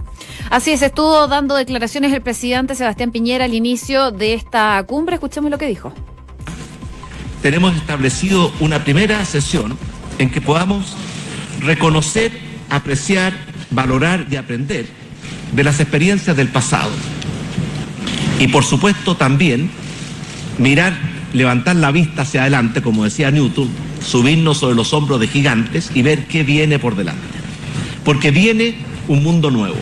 Así 0.50 0.72
es, 0.72 0.82
estuvo 0.82 1.28
dando 1.28 1.56
declaraciones 1.56 2.12
el 2.12 2.22
presidente 2.22 2.74
Sebastián 2.74 3.12
Piñera 3.12 3.46
al 3.46 3.54
inicio 3.54 4.12
de 4.12 4.34
esta 4.34 4.84
cumbre. 4.88 5.16
Escuchemos 5.16 5.52
lo 5.52 5.60
que 5.60 5.68
dijo. 5.68 5.94
Tenemos 7.44 7.76
establecido 7.76 8.52
una 8.60 8.84
primera 8.84 9.24
sesión 9.26 9.78
en 10.18 10.32
que 10.32 10.42
podamos 10.42 10.98
reconocer 11.62 12.47
apreciar, 12.69 13.33
valorar 13.71 14.25
y 14.29 14.36
aprender 14.36 14.86
de 15.51 15.63
las 15.63 15.79
experiencias 15.79 16.36
del 16.36 16.47
pasado. 16.50 16.91
Y 18.39 18.47
por 18.47 18.63
supuesto 18.63 19.15
también 19.15 19.69
mirar, 20.57 20.97
levantar 21.33 21.75
la 21.75 21.91
vista 21.91 22.24
hacia 22.24 22.41
adelante, 22.41 22.81
como 22.81 23.03
decía 23.03 23.31
Newton, 23.31 23.69
subirnos 24.05 24.59
sobre 24.59 24.75
los 24.75 24.93
hombros 24.93 25.19
de 25.19 25.27
gigantes 25.27 25.91
y 25.93 26.01
ver 26.01 26.25
qué 26.25 26.43
viene 26.43 26.79
por 26.79 26.95
delante. 26.95 27.21
Porque 28.03 28.31
viene 28.31 28.75
un 29.07 29.24
mundo 29.24 29.51
nuevo. 29.51 29.77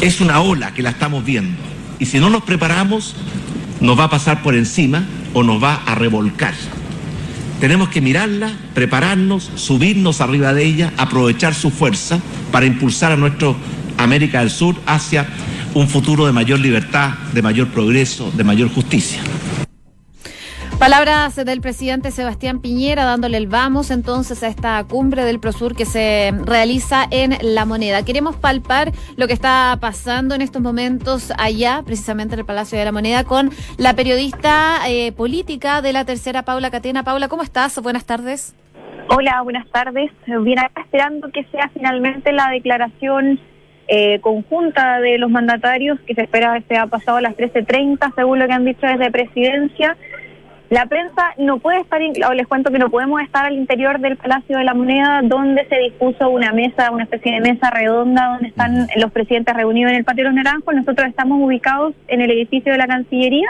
Es 0.00 0.20
una 0.20 0.40
ola 0.40 0.74
que 0.74 0.82
la 0.82 0.90
estamos 0.90 1.24
viendo. 1.24 1.56
Y 1.98 2.06
si 2.06 2.18
no 2.18 2.30
nos 2.30 2.42
preparamos, 2.42 3.14
nos 3.80 3.98
va 3.98 4.04
a 4.04 4.10
pasar 4.10 4.42
por 4.42 4.54
encima 4.54 5.04
o 5.32 5.42
nos 5.42 5.62
va 5.62 5.82
a 5.86 5.94
revolcar. 5.94 6.54
Tenemos 7.60 7.88
que 7.88 8.02
mirarla, 8.02 8.52
prepararnos, 8.74 9.50
subirnos 9.54 10.20
arriba 10.20 10.52
de 10.52 10.64
ella, 10.64 10.92
aprovechar 10.98 11.54
su 11.54 11.70
fuerza 11.70 12.20
para 12.52 12.66
impulsar 12.66 13.12
a 13.12 13.16
nuestro 13.16 13.56
América 13.96 14.40
del 14.40 14.50
Sur 14.50 14.76
hacia 14.86 15.26
un 15.72 15.88
futuro 15.88 16.26
de 16.26 16.32
mayor 16.32 16.58
libertad, 16.58 17.14
de 17.32 17.42
mayor 17.42 17.68
progreso, 17.68 18.30
de 18.30 18.44
mayor 18.44 18.68
justicia. 18.68 19.20
Palabras 20.78 21.36
del 21.36 21.62
presidente 21.62 22.10
Sebastián 22.10 22.60
Piñera 22.60 23.04
dándole 23.04 23.38
el 23.38 23.46
vamos 23.46 23.90
entonces 23.90 24.42
a 24.42 24.48
esta 24.48 24.84
cumbre 24.84 25.24
del 25.24 25.40
Prosur 25.40 25.74
que 25.74 25.86
se 25.86 26.32
realiza 26.44 27.06
en 27.10 27.32
La 27.40 27.64
Moneda. 27.64 28.04
Queremos 28.04 28.36
palpar 28.36 28.92
lo 29.16 29.26
que 29.26 29.32
está 29.32 29.78
pasando 29.80 30.34
en 30.34 30.42
estos 30.42 30.60
momentos 30.60 31.32
allá, 31.38 31.82
precisamente 31.84 32.34
en 32.34 32.40
el 32.40 32.46
Palacio 32.46 32.78
de 32.78 32.84
la 32.84 32.92
Moneda, 32.92 33.24
con 33.24 33.50
la 33.78 33.94
periodista 33.94 34.80
eh, 34.86 35.12
política 35.12 35.80
de 35.80 35.94
la 35.94 36.04
tercera, 36.04 36.42
Paula 36.42 36.70
Catena. 36.70 37.04
Paula, 37.04 37.28
¿cómo 37.28 37.42
estás? 37.42 37.80
Buenas 37.82 38.04
tardes. 38.04 38.54
Hola, 39.08 39.40
buenas 39.42 39.66
tardes. 39.70 40.12
Bien, 40.26 40.58
esperando 40.76 41.30
que 41.32 41.44
sea 41.44 41.70
finalmente 41.72 42.32
la 42.32 42.50
declaración 42.50 43.40
eh, 43.88 44.20
conjunta 44.20 45.00
de 45.00 45.16
los 45.16 45.30
mandatarios 45.30 45.98
que 46.00 46.14
se 46.14 46.22
espera 46.22 46.58
que 46.58 46.66
sea 46.66 46.86
pasado 46.86 47.16
a 47.16 47.22
las 47.22 47.34
13.30, 47.34 48.14
según 48.14 48.40
lo 48.40 48.46
que 48.46 48.52
han 48.52 48.64
dicho 48.66 48.86
desde 48.86 49.10
presidencia. 49.10 49.96
La 50.68 50.86
prensa 50.86 51.32
no 51.38 51.58
puede 51.58 51.80
estar, 51.80 52.00
o 52.28 52.34
les 52.34 52.46
cuento 52.48 52.72
que 52.72 52.78
no 52.78 52.90
podemos 52.90 53.20
estar 53.20 53.46
al 53.46 53.54
interior 53.54 54.00
del 54.00 54.16
Palacio 54.16 54.58
de 54.58 54.64
la 54.64 54.74
Moneda, 54.74 55.20
donde 55.22 55.64
se 55.68 55.76
dispuso 55.78 56.28
una 56.28 56.52
mesa, 56.52 56.90
una 56.90 57.04
especie 57.04 57.34
de 57.34 57.40
mesa 57.40 57.70
redonda, 57.70 58.32
donde 58.32 58.48
están 58.48 58.88
los 58.96 59.12
presidentes 59.12 59.54
reunidos 59.54 59.92
en 59.92 59.98
el 59.98 60.04
Patio 60.04 60.24
de 60.24 60.30
los 60.30 60.34
Naranjos. 60.34 60.74
Nosotros 60.74 61.08
estamos 61.08 61.38
ubicados 61.40 61.94
en 62.08 62.20
el 62.20 62.30
edificio 62.32 62.72
de 62.72 62.78
la 62.78 62.88
Cancillería. 62.88 63.48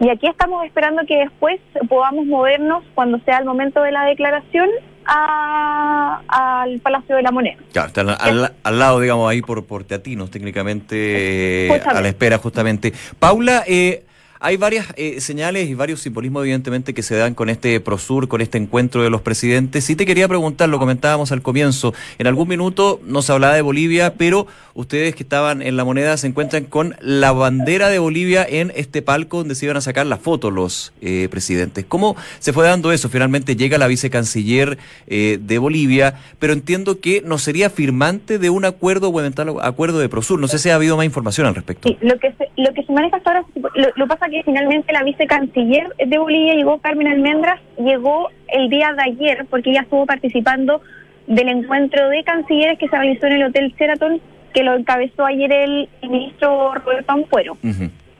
Y 0.00 0.10
aquí 0.10 0.26
estamos 0.26 0.64
esperando 0.66 1.06
que 1.06 1.16
después 1.16 1.58
podamos 1.88 2.26
movernos, 2.26 2.84
cuando 2.94 3.18
sea 3.20 3.38
el 3.38 3.46
momento 3.46 3.82
de 3.82 3.92
la 3.92 4.04
declaración, 4.04 4.68
al 5.06 6.78
Palacio 6.80 7.16
de 7.16 7.22
la 7.22 7.30
Moneda. 7.30 7.56
Claro, 7.72 7.88
está 7.88 8.00
al, 8.02 8.78
lado, 8.78 9.00
digamos, 9.00 9.28
ahí 9.30 9.40
por, 9.42 9.64
por 9.64 9.84
Teatinos, 9.84 10.30
técnicamente, 10.30 11.80
a 11.84 12.00
la 12.00 12.08
espera 12.08 12.38
justamente. 12.38 12.92
Paula, 13.18 13.64
eh, 13.66 14.04
hay 14.42 14.56
varias 14.56 14.86
eh, 14.96 15.20
señales 15.20 15.68
y 15.68 15.74
varios 15.74 16.00
simbolismos, 16.00 16.42
evidentemente, 16.42 16.94
que 16.94 17.02
se 17.02 17.14
dan 17.14 17.34
con 17.34 17.50
este 17.50 17.78
Prosur, 17.78 18.26
con 18.26 18.40
este 18.40 18.56
encuentro 18.56 19.02
de 19.02 19.10
los 19.10 19.20
presidentes. 19.20 19.84
Sí 19.84 19.96
te 19.96 20.06
quería 20.06 20.26
preguntar, 20.28 20.70
lo 20.70 20.78
comentábamos 20.78 21.30
al 21.30 21.42
comienzo, 21.42 21.92
en 22.18 22.26
algún 22.26 22.48
minuto 22.48 23.00
nos 23.04 23.28
hablaba 23.28 23.54
de 23.54 23.60
Bolivia, 23.60 24.14
pero 24.16 24.46
ustedes 24.72 25.14
que 25.14 25.24
estaban 25.24 25.60
en 25.60 25.76
la 25.76 25.84
moneda 25.84 26.16
se 26.16 26.26
encuentran 26.26 26.64
con 26.64 26.96
la 27.00 27.32
bandera 27.32 27.90
de 27.90 27.98
Bolivia 27.98 28.46
en 28.48 28.72
este 28.74 29.02
palco 29.02 29.38
donde 29.38 29.54
se 29.54 29.66
iban 29.66 29.76
a 29.76 29.82
sacar 29.82 30.06
la 30.06 30.16
foto 30.16 30.50
los 30.50 30.94
eh, 31.02 31.28
presidentes. 31.30 31.84
¿Cómo 31.86 32.16
se 32.38 32.54
fue 32.54 32.64
dando 32.64 32.92
eso? 32.92 33.10
Finalmente 33.10 33.56
llega 33.56 33.76
la 33.76 33.88
vicecanciller 33.88 34.78
eh, 35.06 35.38
de 35.38 35.58
Bolivia, 35.58 36.14
pero 36.38 36.54
entiendo 36.54 37.00
que 37.00 37.20
no 37.20 37.36
sería 37.36 37.68
firmante 37.68 38.38
de 38.38 38.48
un 38.48 38.64
acuerdo 38.64 39.10
o 39.10 39.20
eventual 39.20 39.56
acuerdo 39.60 39.98
de 39.98 40.08
Prosur. 40.08 40.40
No 40.40 40.48
sé 40.48 40.58
si 40.58 40.70
ha 40.70 40.76
habido 40.76 40.96
más 40.96 41.04
información 41.04 41.46
al 41.46 41.54
respecto. 41.54 41.88
Sí, 41.88 41.98
lo 42.00 42.18
que 42.18 42.32
se, 42.32 42.48
lo 42.56 42.72
que 42.72 42.82
se 42.82 42.92
maneja 42.92 43.18
hasta 43.18 43.30
ahora, 43.30 43.46
lo, 43.74 43.88
lo 43.96 44.08
pasa 44.08 44.29
que 44.30 44.42
finalmente 44.42 44.92
la 44.92 45.02
vicecanciller 45.02 45.88
de 45.96 46.18
Bolivia 46.18 46.54
llegó, 46.54 46.78
Carmen 46.78 47.08
Almendras, 47.08 47.60
llegó 47.78 48.28
el 48.48 48.68
día 48.68 48.92
de 48.94 49.02
ayer 49.02 49.46
porque 49.50 49.70
ella 49.70 49.82
estuvo 49.82 50.06
participando 50.06 50.80
del 51.26 51.48
encuentro 51.48 52.08
de 52.08 52.24
cancilleres 52.24 52.78
que 52.78 52.88
se 52.88 52.96
realizó 52.96 53.26
en 53.26 53.32
el 53.34 53.44
Hotel 53.44 53.74
Sheraton, 53.78 54.20
que 54.52 54.62
lo 54.64 54.74
encabezó 54.74 55.24
ayer 55.24 55.52
el, 55.52 55.88
ministro 56.02 56.74
Roberto 56.74 57.12
Ampuero. 57.12 57.56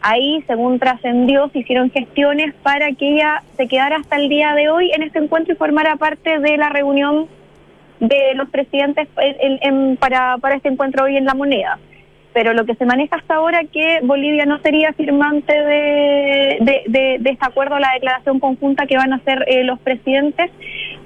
Ahí, 0.02 0.42
según 0.46 0.78
trascendió, 0.78 1.48
se 1.50 1.58
hicieron 1.58 1.90
gestiones 1.90 2.54
para 2.62 2.92
que 2.92 3.14
ella 3.14 3.42
se 3.56 3.68
quedara 3.68 3.96
hasta 3.96 4.16
el 4.16 4.28
día 4.28 4.54
de 4.54 4.70
hoy 4.70 4.90
en 4.92 5.02
este 5.02 5.18
encuentro 5.18 5.52
y 5.52 5.56
formara 5.56 5.96
parte 5.96 6.38
de 6.38 6.56
la 6.56 6.70
reunión 6.70 7.26
de 7.98 8.34
los 8.34 8.48
presidentes 8.48 9.08
para, 9.98 10.38
para 10.38 10.56
este 10.56 10.68
encuentro 10.68 11.04
hoy 11.04 11.16
en 11.16 11.26
La 11.26 11.34
Moneda 11.34 11.78
pero 12.32 12.54
lo 12.54 12.64
que 12.64 12.75
se 12.75 12.84
maneja 12.84 13.16
hasta 13.16 13.34
ahora 13.37 13.64
que 13.64 14.00
Bolivia 14.02 14.46
no 14.46 14.58
sería 14.60 14.92
firmante 14.92 15.52
de, 15.52 16.84
de, 16.87 17.20
este 17.25 17.46
acuerdo, 17.46 17.78
la 17.78 17.92
declaración 17.94 18.40
conjunta 18.40 18.87
que 18.87 18.96
van 18.96 19.12
a 19.12 19.16
hacer 19.16 19.44
eh, 19.49 19.64
los 19.64 19.78
presidentes, 19.80 20.50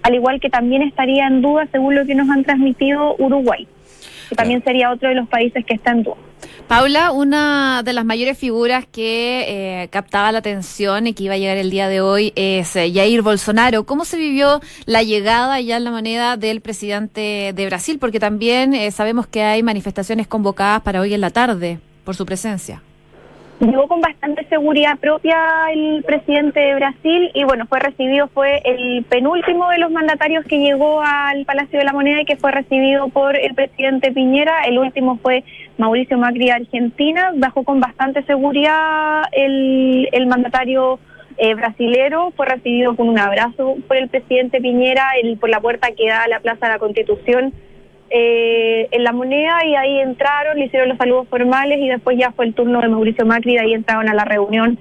al 0.03 0.15
igual 0.15 0.41
que 0.41 0.51
también 0.51 0.83
estaría 0.83 1.27
en 1.27 1.43
duda, 1.43 1.67
según 1.73 1.95
lo 1.95 2.05
que 2.07 2.15
nos 2.15 2.29
han 2.29 2.45
transmitido, 2.45 3.17
Uruguay, 3.19 3.67
que 4.35 4.43
también 4.43 4.63
sería 4.65 4.91
otro 4.91 5.09
de 5.09 5.15
los 5.15 5.29
países 5.29 5.65
que 5.65 5.75
está 5.75 5.93
en 5.93 6.03
duda. 6.03 6.17
Paula, 6.69 7.13
una 7.13 7.83
de 7.85 7.93
las 7.93 8.05
mayores 8.05 8.39
figuras 8.39 8.87
que 8.87 9.83
eh, 9.83 9.89
captaba 9.89 10.33
la 10.33 10.39
atención 10.39 11.07
y 11.07 11.15
que 11.15 11.25
iba 11.25 11.35
a 11.35 11.39
llegar 11.39 11.57
el 11.57 11.71
día 11.71 11.89
de 11.89 12.01
hoy 12.01 12.33
es 12.37 12.75
eh, 12.77 12.91
Jair 12.93 13.23
Bolsonaro. 13.23 13.85
¿Cómo 13.85 14.05
se 14.05 14.17
vivió 14.17 14.61
la 14.87 15.03
llegada 15.03 15.61
ya 15.61 15.77
en 15.77 15.85
la 15.85 15.91
moneda 15.91 16.37
del 16.37 16.61
presidente 16.61 17.53
de 17.55 17.67
Brasil? 17.67 17.99
Porque 17.99 18.21
también 18.21 18.75
eh, 18.75 18.91
sabemos 18.91 19.27
que 19.27 19.43
hay 19.43 19.63
manifestaciones 19.63 20.27
convocadas 20.27 20.83
para 20.83 21.01
hoy 21.01 21.15
en 21.15 21.21
la 21.21 21.31
tarde 21.31 21.79
por 22.05 22.15
su 22.17 22.27
presencia 22.27 22.83
llegó 23.65 23.89
con 23.89 24.01
bastante 24.01 24.47
seguridad 24.49 24.99
propia 24.99 25.37
el 25.73 26.03
presidente 26.05 26.61
de 26.61 26.75
Brasil 26.75 27.31
y 27.35 27.45
bueno, 27.45 27.67
fue 27.67 27.81
recibido, 27.81 28.29
fue 28.29 28.61
el 28.65 29.05
penúltimo 29.05 29.69
de 29.71 29.79
los 29.79 29.91
mandatarios 29.91 30.45
que 30.45 30.59
llegó 30.59 31.01
al 31.03 31.45
Palacio 31.45 31.79
de 31.79 31.85
la 31.85 31.93
Moneda 31.93 32.23
y 32.23 32.25
que 32.25 32.37
fue 32.37 32.53
recibido 32.53 33.09
por 33.09 33.37
el 33.37 33.55
presidente 33.55 34.13
Piñera, 34.13 34.65
el 34.65 34.79
último 34.79 35.19
fue 35.23 35.45
Mauricio 35.79 36.19
Macri 36.19 36.47
de 36.47 36.53
Argentina, 36.53 37.33
bajó 37.35 37.65
con 37.65 37.81
bastante 37.81 38.23
seguridad 38.25 39.23
el, 39.33 40.09
el 40.13 40.27
mandatario 40.27 40.99
eh, 41.37 41.55
brasilero, 41.55 42.33
fue 42.37 42.47
recibido 42.47 42.95
con 42.95 43.09
un 43.09 43.19
abrazo 43.19 43.77
por 43.89 43.97
el 43.97 44.09
presidente 44.09 44.61
Piñera 44.61 45.11
el, 45.21 45.37
por 45.39 45.51
la 45.51 45.61
puerta 45.61 45.89
que 45.91 46.09
da 46.09 46.23
a 46.23 46.29
la 46.29 46.41
Plaza 46.41 46.67
de 46.67 46.73
la 46.73 46.79
Constitución 46.79 47.53
eh, 48.11 48.89
en 48.91 49.05
la 49.05 49.13
moneda 49.13 49.65
y 49.65 49.75
ahí 49.75 49.99
entraron, 50.01 50.59
le 50.59 50.67
hicieron 50.67 50.89
los 50.89 50.99
saludos 50.99 51.29
formales 51.29 51.79
y 51.81 51.89
después 51.89 52.17
ya 52.19 52.33
fue 52.33 52.47
el 52.47 52.55
turno 52.55 52.81
de 52.81 52.89
Mauricio 52.89 53.27
Macri, 53.27 53.55
de 53.55 53.61
ahí 53.61 53.75
entraron 53.75 54.09
a 54.09 54.15
la 54.15 54.25
reunión 54.25 54.79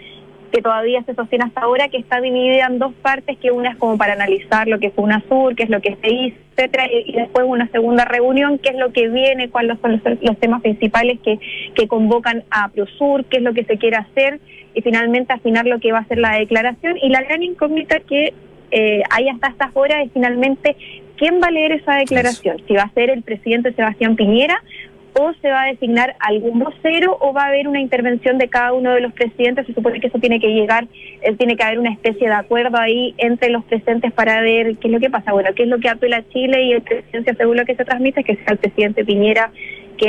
que 0.52 0.62
todavía 0.62 1.02
se 1.04 1.16
sostiene 1.16 1.46
hasta 1.46 1.62
ahora, 1.62 1.88
que 1.88 1.98
está 1.98 2.22
dividida 2.22 2.68
en 2.68 2.78
dos 2.78 2.94
partes, 3.02 3.40
que 3.40 3.50
una 3.50 3.72
es 3.72 3.76
como 3.78 3.98
para 3.98 4.14
analizar 4.14 4.68
lo 4.68 4.78
que 4.78 4.92
fue 4.92 5.06
UNASUR, 5.06 5.56
qué 5.56 5.64
es 5.64 5.70
lo 5.72 5.82
que 5.82 5.98
se 6.00 6.14
hizo, 6.14 6.38
etcétera, 6.56 6.86
y 6.92 7.12
después 7.12 7.48
una 7.48 7.68
segunda 7.70 8.06
reunión, 8.06 8.60
qué 8.60 8.70
es 8.70 8.76
lo 8.76 8.94
que 8.94 9.10
viene, 9.10 9.50
cuáles 9.50 9.80
son 9.80 10.00
los, 10.22 10.40
temas 10.40 10.62
principales 10.62 11.20
que, 11.22 11.40
que 11.74 11.88
convocan 11.88 12.44
a 12.52 12.70
ProSur, 12.70 13.26
qué 13.26 13.38
es 13.38 13.44
lo 13.44 13.56
que 13.56 13.64
se 13.64 13.80
quiere 13.80 13.98
hacer, 13.98 14.40
y 14.76 14.82
finalmente 14.84 15.34
afinar 15.34 15.66
lo 15.66 15.80
que 15.80 15.92
va 15.92 16.00
a 16.00 16.06
ser 16.06 16.20
la 16.20 16.38
declaración. 16.38 16.98
Y 17.02 17.10
la 17.10 17.24
gran 17.24 17.42
incógnita 17.42 18.00
que 18.02 18.34
eh, 18.70 19.04
hay 19.10 19.30
hasta 19.30 19.48
estas 19.48 19.72
horas 19.76 20.06
es 20.06 20.12
finalmente 20.14 20.76
quién 21.18 21.40
va 21.42 21.48
a 21.48 21.52
leer 21.52 21.74
esa 21.74 21.96
declaración, 21.96 22.58
si 22.68 22.74
va 22.74 22.84
a 22.84 22.94
ser 22.94 23.10
el 23.10 23.22
presidente 23.24 23.74
Sebastián 23.74 24.16
Piñera 24.16 24.62
o 25.16 25.34
se 25.42 25.50
va 25.50 25.64
a 25.64 25.68
designar 25.68 26.16
algún 26.20 26.60
vocero 26.60 27.18
o 27.20 27.34
va 27.34 27.44
a 27.44 27.48
haber 27.48 27.68
una 27.68 27.80
intervención 27.80 28.38
de 28.38 28.48
cada 28.48 28.74
uno 28.74 28.94
de 28.94 29.02
los 29.02 29.14
presidentes. 29.14 29.68
Se 29.68 29.74
supone 29.74 30.00
que 30.00 30.08
eso 30.08 30.20
tiene 30.20 30.40
que 30.40 30.48
llegar, 30.48 30.88
eh, 31.22 31.34
tiene 31.38 31.56
que 31.56 31.64
haber 31.64 31.80
una 31.80 31.92
especie 31.92 32.28
de 32.28 32.34
acuerdo 32.34 32.78
ahí 32.78 33.14
entre 33.18 33.50
los 33.50 33.64
presentes 33.66 34.12
para 34.12 34.42
ver 34.42 34.78
qué 34.78 34.88
es 34.88 34.92
lo 34.92 35.00
que 35.00 35.10
pasa. 35.10 35.32
Bueno, 35.32 35.50
qué 35.56 35.64
es 35.64 35.70
lo 35.70 35.80
que 35.80 35.90
apela 35.90 36.28
Chile 36.30 36.64
y 36.64 36.72
el 36.74 36.82
presidencia 36.82 37.36
según 37.36 37.58
lo 37.58 37.66
que 37.66 37.76
se 37.76 37.86
transmite, 37.86 38.24
que 38.24 38.36
sea 38.36 38.54
el 38.54 38.58
presidente 38.58 39.06
Piñera 39.06 39.52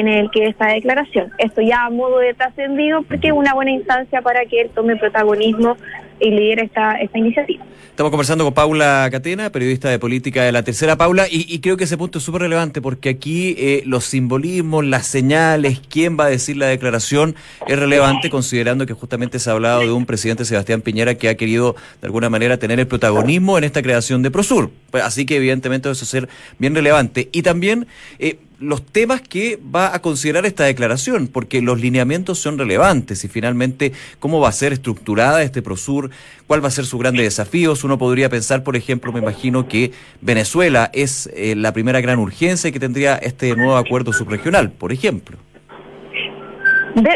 es 0.01 0.25
el 0.25 0.31
que 0.31 0.47
esta 0.47 0.69
declaración. 0.69 1.33
Esto 1.39 1.61
ya 1.63 1.87
a 1.87 1.91
modo 1.91 2.19
de 2.19 2.35
trascendido 2.35 3.03
porque 3.03 3.29
es 3.29 3.33
una 3.33 3.55
buena 3.55 3.71
instancia 3.71 4.23
para 4.23 4.45
que 4.47 4.63
él 4.63 4.71
tome 4.75 4.97
protagonismo 4.97 5.77
y 6.21 6.31
lidera 6.31 6.63
esta, 6.63 6.93
esta 7.01 7.19
iniciativa. 7.19 7.65
Estamos 7.95 8.11
conversando 8.11 8.43
con 8.43 8.55
Paula 8.55 9.09
Catena, 9.13 9.51
periodista 9.51 9.89
de 9.89 10.01
política 10.01 10.43
de 10.43 10.51
la 10.51 10.65
tercera 10.65 10.97
Paula, 10.97 11.27
y, 11.31 11.61
creo 11.61 11.77
que 11.77 11.85
ese 11.85 11.97
punto 11.97 12.19
es 12.19 12.25
súper 12.25 12.43
relevante 12.43 12.83
porque 12.83 13.09
aquí 13.09 13.55
eh, 13.57 13.85
los 13.87 14.05
simbolismos, 14.05 14.85
las 14.85 15.07
señales, 15.07 15.81
quién 15.89 16.19
va 16.19 16.25
a 16.25 16.29
decir 16.29 16.57
la 16.57 16.67
declaración 16.67 17.37
es 17.69 17.79
relevante 17.79 18.31
considerando 18.31 18.85
que 18.85 18.95
justamente 18.95 19.39
se 19.39 19.49
ha 19.49 19.53
hablado 19.53 19.83
de 19.83 19.93
un 19.93 20.07
presidente 20.07 20.45
Sebastián 20.45 20.81
Piñera 20.81 21.15
que 21.15 21.29
ha 21.29 21.37
querido 21.37 21.77
de 22.01 22.07
alguna 22.07 22.29
manera 22.31 22.59
tener 22.59 22.81
el 22.81 22.89
protagonismo 22.89 23.59
en 23.59 23.65
esta 23.65 23.81
creación 23.81 24.23
de 24.23 24.33
Prosur. 24.33 24.73
Así 24.93 25.25
que 25.25 25.37
evidentemente 25.37 25.89
eso 25.89 26.05
ser 26.05 26.29
bien 26.59 26.75
relevante. 26.75 27.29
Y 27.31 27.43
también... 27.43 27.87
Eh, 28.19 28.39
los 28.65 28.85
temas 28.85 29.21
que 29.21 29.59
va 29.75 29.95
a 29.95 30.01
considerar 30.01 30.47
esta 30.47 30.65
declaración, 30.65 31.29
porque 31.29 31.63
los 31.63 31.81
lineamientos 31.81 32.39
son 32.39 32.59
relevantes 32.59 33.25
y 33.25 33.29
finalmente 33.29 33.93
cómo 34.19 34.41
va 34.41 34.49
a 34.49 34.53
ser 34.53 34.73
estructurada 34.73 35.43
este 35.43 35.63
Prosur, 35.63 36.11
cuál 36.47 36.63
va 36.63 36.69
a 36.69 36.71
ser 36.73 36.85
su 36.85 36.99
grande 36.99 37.23
desafíos. 37.23 37.85
Uno 37.85 37.99
podría 37.99 38.29
pensar, 38.29 38.63
por 38.63 38.77
ejemplo, 38.77 39.13
me 39.13 39.21
imagino 39.21 39.69
que 39.69 39.93
Venezuela 40.21 40.91
es 40.93 41.31
eh, 41.35 41.55
la 41.57 41.73
primera 41.73 42.01
gran 42.01 42.19
urgencia 42.19 42.73
que 42.73 42.81
tendría 42.81 43.17
este 43.17 43.55
nuevo 43.55 43.77
acuerdo 43.77 44.13
subregional, 44.13 44.71
por 44.73 44.93
ejemplo. 44.93 45.37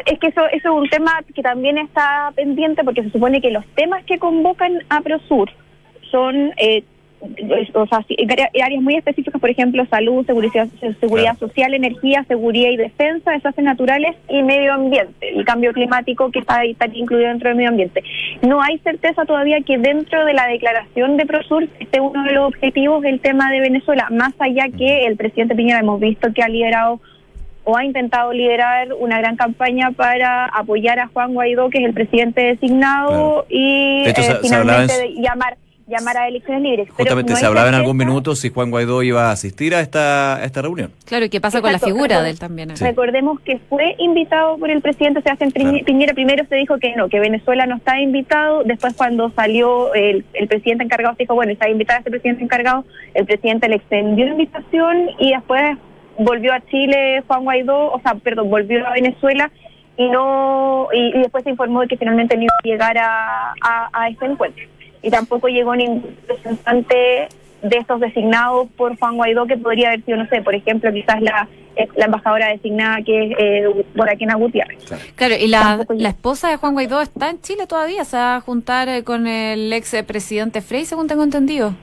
Es 0.06 0.18
que 0.18 0.26
eso, 0.26 0.40
eso 0.52 0.68
es 0.68 0.82
un 0.82 0.88
tema 0.88 1.22
que 1.34 1.40
también 1.40 1.78
está 1.78 2.32
pendiente 2.34 2.82
porque 2.82 3.04
se 3.04 3.10
supone 3.10 3.40
que 3.40 3.50
los 3.50 3.64
temas 3.76 4.04
que 4.04 4.18
convocan 4.18 4.72
a 4.88 5.00
Prosur 5.02 5.50
son 6.10 6.52
eh, 6.56 6.82
o 7.74 7.86
sea, 7.86 8.04
áreas 8.62 8.82
muy 8.82 8.96
específicas, 8.96 9.40
por 9.40 9.50
ejemplo, 9.50 9.84
salud, 9.86 10.24
seguridad, 10.26 10.68
seguridad 11.00 11.36
social, 11.38 11.74
energía, 11.74 12.24
seguridad 12.28 12.70
y 12.70 12.76
defensa, 12.76 13.32
desastres 13.32 13.64
naturales 13.64 14.16
y 14.28 14.42
medio 14.42 14.74
ambiente, 14.74 15.36
el 15.36 15.44
cambio 15.44 15.72
climático 15.72 16.30
que 16.30 16.40
está, 16.40 16.64
está 16.64 16.86
incluido 16.92 17.28
dentro 17.28 17.48
del 17.48 17.56
medio 17.56 17.70
ambiente. 17.70 18.02
No 18.42 18.62
hay 18.62 18.78
certeza 18.78 19.24
todavía 19.24 19.60
que 19.62 19.78
dentro 19.78 20.24
de 20.24 20.34
la 20.34 20.46
declaración 20.46 21.16
de 21.16 21.26
Prosur 21.26 21.68
esté 21.80 22.00
uno 22.00 22.22
de 22.24 22.32
los 22.32 22.48
objetivos 22.48 23.04
el 23.04 23.20
tema 23.20 23.50
de 23.50 23.60
Venezuela, 23.60 24.08
más 24.10 24.32
allá 24.38 24.68
que 24.76 25.06
el 25.06 25.16
presidente 25.16 25.54
Piñera 25.54 25.80
hemos 25.80 26.00
visto 26.00 26.32
que 26.32 26.42
ha 26.42 26.48
liderado 26.48 27.00
o 27.64 27.76
ha 27.76 27.84
intentado 27.84 28.32
liderar 28.32 28.94
una 28.94 29.18
gran 29.18 29.36
campaña 29.36 29.90
para 29.90 30.46
apoyar 30.46 30.98
a 31.00 31.08
Juan 31.08 31.34
Guaidó, 31.34 31.68
que 31.68 31.78
es 31.78 31.84
el 31.84 31.92
presidente 31.92 32.40
designado, 32.40 33.44
y 33.50 34.04
eh, 34.06 34.14
finalmente 34.40 35.12
llamar 35.16 35.58
llamar 35.88 36.16
a 36.18 36.28
elecciones 36.28 36.62
libres. 36.62 36.90
Justamente 36.90 37.34
se 37.34 37.46
hablaba 37.46 37.68
en 37.68 37.74
algún 37.74 37.96
minuto 37.96 38.36
si 38.36 38.50
Juan 38.50 38.70
Guaidó 38.70 39.02
iba 39.02 39.28
a 39.28 39.32
asistir 39.32 39.74
a 39.74 39.80
esta, 39.80 40.44
esta 40.44 40.62
reunión. 40.62 40.92
Claro, 41.06 41.24
¿y 41.24 41.30
qué 41.30 41.40
pasa 41.40 41.60
con 41.60 41.72
la 41.72 41.78
figura 41.78 42.22
de 42.22 42.30
él 42.30 42.38
también? 42.38 42.76
Recordemos 42.76 43.40
que 43.40 43.58
fue 43.68 43.94
invitado 43.98 44.58
por 44.58 44.70
el 44.70 44.82
presidente 44.82 45.22
Sebastián 45.22 45.50
Piñera. 45.50 46.14
Primero 46.14 46.44
se 46.48 46.56
dijo 46.56 46.78
que 46.78 46.94
no, 46.94 47.08
que 47.08 47.20
Venezuela 47.20 47.66
no 47.66 47.76
está 47.76 48.00
invitado. 48.00 48.62
Después, 48.64 48.94
cuando 48.94 49.30
salió 49.30 49.94
el, 49.94 50.24
el 50.34 50.48
presidente 50.48 50.84
encargado, 50.84 51.14
se 51.16 51.22
dijo, 51.22 51.34
bueno, 51.34 51.52
está 51.52 51.68
invitado 51.68 51.98
este 52.00 52.10
presidente 52.10 52.44
encargado. 52.44 52.84
El 53.14 53.24
presidente 53.26 53.68
le 53.68 53.76
extendió 53.76 54.26
la 54.26 54.32
invitación 54.32 55.10
y 55.18 55.32
después 55.32 55.78
volvió 56.18 56.52
a 56.52 56.60
Chile 56.66 57.22
Juan 57.26 57.44
Guaidó, 57.44 57.92
o 57.92 58.00
sea, 58.00 58.14
perdón, 58.14 58.50
volvió 58.50 58.86
a 58.86 58.92
Venezuela 58.92 59.50
y 59.96 60.08
no 60.08 60.88
y, 60.92 61.12
después 61.12 61.44
se 61.44 61.50
informó 61.50 61.80
de 61.80 61.88
que 61.88 61.96
finalmente 61.96 62.36
no 62.36 62.42
iba 62.42 62.52
a 62.56 62.66
llegar 62.66 62.98
a, 62.98 63.54
a 63.92 64.08
este 64.08 64.26
encuentro 64.26 64.64
y 65.02 65.10
tampoco 65.10 65.48
llegó 65.48 65.74
ningún 65.76 66.16
representante 66.26 67.28
de 67.62 67.76
estos 67.76 68.00
designados 68.00 68.68
por 68.76 68.96
Juan 68.98 69.16
Guaidó 69.16 69.46
que 69.46 69.56
podría 69.56 69.88
haber 69.88 70.04
sido, 70.04 70.18
no 70.18 70.28
sé, 70.28 70.42
por 70.42 70.54
ejemplo, 70.54 70.92
quizás 70.92 71.20
la, 71.20 71.48
la 71.96 72.04
embajadora 72.04 72.48
designada 72.48 73.02
que 73.04 73.24
es 73.24 73.36
eh, 73.38 73.84
Boraquena 73.94 74.36
Gutiérrez. 74.36 74.78
Claro, 75.16 75.34
y 75.38 75.48
la, 75.48 75.84
la, 75.88 76.08
esposa 76.08 76.50
de 76.50 76.56
Juan 76.56 76.74
Guaidó 76.74 77.00
está 77.00 77.30
en 77.30 77.40
Chile 77.40 77.66
todavía, 77.66 78.04
se 78.04 78.16
va 78.16 78.36
a 78.36 78.40
juntar 78.40 78.88
eh, 78.88 79.02
con 79.02 79.26
el 79.26 79.72
ex 79.72 79.96
presidente 80.06 80.60
Frey, 80.60 80.84
según 80.84 81.08
tengo 81.08 81.24
entendido. 81.24 81.74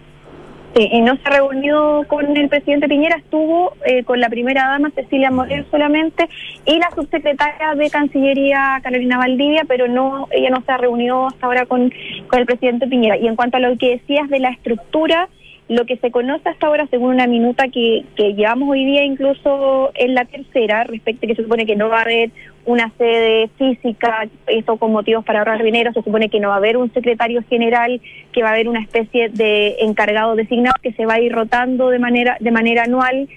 Sí, 0.76 0.90
y 0.92 1.00
no 1.00 1.16
se 1.16 1.30
reunió 1.30 2.04
con 2.06 2.36
el 2.36 2.50
presidente 2.50 2.90
Piñera, 2.90 3.16
estuvo 3.16 3.72
eh, 3.86 4.04
con 4.04 4.20
la 4.20 4.28
primera 4.28 4.68
dama 4.68 4.92
Cecilia 4.94 5.32
Morel 5.32 5.66
solamente 5.72 6.28
y 6.66 6.78
la 6.80 6.92
subsecretaria 6.92 7.76
de 7.76 7.90
Cancillería 7.90 8.82
Carolina 8.84 9.18
Valdivia, 9.18 9.64
pero 9.66 9.88
no 9.88 10.28
ella 10.32 10.50
no 10.50 10.62
se 10.66 10.72
ha 10.74 10.78
reunido 10.78 11.28
hasta 11.28 11.46
ahora 11.48 11.66
con, 11.66 11.94
con 12.28 12.40
el 12.40 12.46
presidente 12.46 12.88
Piñera. 12.88 13.16
Y 13.16 13.26
en 13.26 13.38
cuanto 13.38 13.56
a 13.56 13.62
lo 13.62 13.78
que 13.78 13.92
decías 13.92 14.28
de 14.28 14.40
la 14.40 14.50
estructura, 14.50 15.30
lo 15.68 15.86
que 15.86 15.98
se 15.98 16.12
conoce 16.12 16.48
hasta 16.48 16.68
ahora, 16.68 16.88
según 16.92 17.16
una 17.16 17.26
minuta 17.26 17.68
que, 17.70 18.06
que 18.16 18.34
llevamos 18.34 18.70
hoy 18.70 18.86
día 18.86 19.04
incluso 19.04 19.92
en 19.96 20.14
la 20.14 20.26
tercera, 20.26 20.84
respecto 20.84 21.26
a 21.26 21.28
que 21.28 21.36
se 21.36 21.44
supone 21.44 21.66
que 21.66 21.76
no 21.76 21.90
va 21.90 22.00
a 22.00 22.04
haber 22.04 22.32
una 22.66 22.92
sede 22.98 23.50
física, 23.58 24.28
esto 24.48 24.78
con 24.78 24.92
motivos 24.92 25.26
para 25.26 25.40
ahorrar 25.40 25.64
dinero, 25.64 25.92
se 25.94 26.02
supone 26.02 26.30
que 26.30 26.40
no 26.40 26.50
va 26.50 26.56
a 26.56 26.58
haber 26.58 26.78
un 26.78 26.92
secretario 26.94 27.42
general, 27.50 28.00
que 28.32 28.44
va 28.44 28.50
a 28.50 28.54
haber 28.54 28.68
una 28.68 28.82
especie 28.82 29.30
de 29.30 29.78
encargado 29.80 30.36
designado 30.36 30.76
que 30.82 30.94
se 30.94 31.06
va 31.06 31.16
a 31.16 31.22
ir 31.22 31.32
rotando 31.32 31.90
de 31.90 32.00
manera, 32.00 32.38
de 32.40 32.52
manera 32.52 32.84
anual 32.84 33.28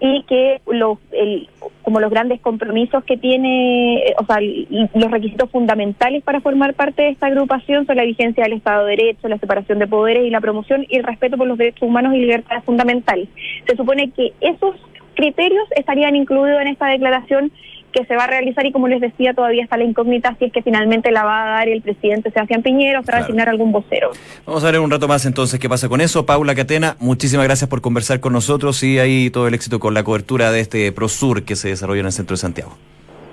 y 0.00 0.22
que 0.24 0.60
los, 0.66 0.98
el, 1.12 1.48
como 1.82 2.00
los 2.00 2.10
grandes 2.10 2.40
compromisos 2.40 3.02
que 3.04 3.16
tiene, 3.16 4.14
o 4.18 4.24
sea, 4.24 4.38
los 4.40 5.10
requisitos 5.10 5.50
fundamentales 5.50 6.22
para 6.22 6.40
formar 6.40 6.74
parte 6.74 7.02
de 7.02 7.08
esta 7.10 7.26
agrupación 7.26 7.86
son 7.86 7.96
la 7.96 8.04
vigencia 8.04 8.44
del 8.44 8.54
Estado 8.54 8.84
de 8.84 8.96
Derecho, 8.96 9.28
la 9.28 9.38
separación 9.38 9.78
de 9.78 9.86
poderes 9.86 10.24
y 10.24 10.30
la 10.30 10.40
promoción 10.40 10.86
y 10.88 10.96
el 10.96 11.04
respeto 11.04 11.36
por 11.36 11.46
los 11.46 11.58
derechos 11.58 11.82
humanos 11.82 12.14
y 12.14 12.18
libertades 12.18 12.64
fundamentales. 12.64 13.28
Se 13.66 13.76
supone 13.76 14.10
que 14.10 14.32
esos 14.40 14.76
criterios 15.14 15.66
estarían 15.76 16.14
incluidos 16.14 16.60
en 16.60 16.68
esta 16.68 16.86
declaración 16.86 17.50
que 17.92 18.04
se 18.04 18.16
va 18.16 18.24
a 18.24 18.26
realizar 18.26 18.64
y 18.66 18.72
como 18.72 18.88
les 18.88 19.00
decía 19.00 19.34
todavía 19.34 19.64
está 19.64 19.76
la 19.76 19.84
incógnita 19.84 20.36
si 20.38 20.46
es 20.46 20.52
que 20.52 20.62
finalmente 20.62 21.10
la 21.10 21.24
va 21.24 21.42
a 21.42 21.50
dar 21.58 21.68
el 21.68 21.82
presidente 21.82 22.30
Sebastián 22.30 22.62
Piñera 22.62 23.00
o 23.00 23.02
se 23.02 23.12
va 23.12 23.18
a 23.18 23.20
asignar 23.22 23.48
algún 23.48 23.72
vocero. 23.72 24.10
Vamos 24.46 24.64
a 24.64 24.70
ver 24.70 24.80
un 24.80 24.90
rato 24.90 25.08
más 25.08 25.24
entonces 25.26 25.58
qué 25.58 25.68
pasa 25.68 25.88
con 25.88 26.00
eso. 26.00 26.26
Paula 26.26 26.54
Catena, 26.54 26.96
muchísimas 27.00 27.46
gracias 27.46 27.68
por 27.68 27.80
conversar 27.80 28.20
con 28.20 28.32
nosotros 28.32 28.82
y 28.82 28.98
ahí 28.98 29.30
todo 29.30 29.48
el 29.48 29.54
éxito 29.54 29.80
con 29.80 29.94
la 29.94 30.02
cobertura 30.02 30.52
de 30.52 30.60
este 30.60 30.92
ProSur 30.92 31.44
que 31.44 31.56
se 31.56 31.68
desarrolla 31.68 32.00
en 32.00 32.06
el 32.06 32.12
centro 32.12 32.34
de 32.34 32.40
Santiago. 32.40 32.76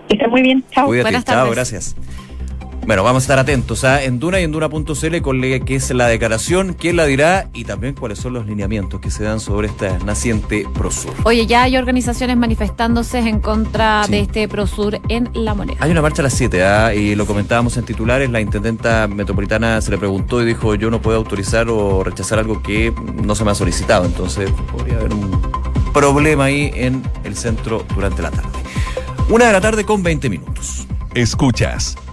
Está 0.10 0.28
muy 0.28 0.42
bien, 0.42 0.64
chao. 0.72 0.88
Buenas 0.88 1.26
tardes. 1.26 1.26
Chao, 1.26 1.52
gracias. 1.52 1.96
Bueno, 2.86 3.04
vamos 3.04 3.24
a 3.24 3.26
estar 3.26 3.40
atentos 3.40 3.84
a 3.84 4.04
Enduna 4.04 4.40
y 4.40 4.44
Enduna.cl 4.44 5.22
con 5.24 5.42
qué 5.42 5.76
es 5.76 5.90
la 5.90 6.06
declaración, 6.06 6.76
quién 6.80 6.98
la 6.98 7.06
dirá 7.06 7.50
y 7.52 7.64
también 7.64 7.96
cuáles 7.96 8.20
son 8.20 8.34
los 8.34 8.46
lineamientos 8.46 9.02
que 9.02 9.10
se 9.10 9.24
dan 9.24 9.40
sobre 9.40 9.70
esta 9.70 9.98
naciente 10.00 10.68
Prosur. 10.72 11.12
Oye, 11.24 11.48
ya 11.48 11.64
hay 11.64 11.78
organizaciones 11.78 12.38
manifestándose 12.38 13.18
en 13.18 13.40
contra 13.40 14.06
de 14.08 14.20
este 14.20 14.48
Prosur 14.48 15.00
en 15.10 15.32
La 15.34 15.56
Moneda. 15.56 15.80
Hay 15.80 15.90
una 15.90 16.04
marcha 16.04 16.22
a 16.22 16.24
las 16.24 16.34
7 16.34 16.64
¿ah? 16.64 16.94
y 16.94 17.16
lo 17.16 17.26
comentábamos 17.26 17.76
en 17.78 17.86
titulares, 17.86 18.30
la 18.30 18.40
intendenta 18.40 19.08
metropolitana 19.08 19.82
se 19.82 19.90
le 19.90 19.98
preguntó 19.98 20.44
y 20.44 20.46
dijo 20.46 20.76
yo 20.76 20.92
no 20.92 21.02
puedo 21.02 21.18
autorizar 21.18 21.68
o 21.70 22.04
rechazar 22.04 22.38
algo 22.38 22.62
que 22.62 22.94
no 23.16 23.34
se 23.34 23.44
me 23.44 23.50
ha 23.50 23.56
solicitado, 23.56 24.06
entonces 24.06 24.52
podría 24.72 24.98
haber 24.98 25.12
un 25.12 25.42
problema 25.92 26.46
ahí 26.46 26.72
en 26.76 27.02
el 27.24 27.36
centro 27.36 27.84
durante 27.96 28.22
la 28.22 28.30
tarde. 28.30 28.50
Una 29.28 29.46
de 29.48 29.54
la 29.54 29.62
tarde 29.62 29.86
con 29.86 30.04
20 30.04 30.30
minutos. 30.30 30.86
Escuchas 31.16 31.96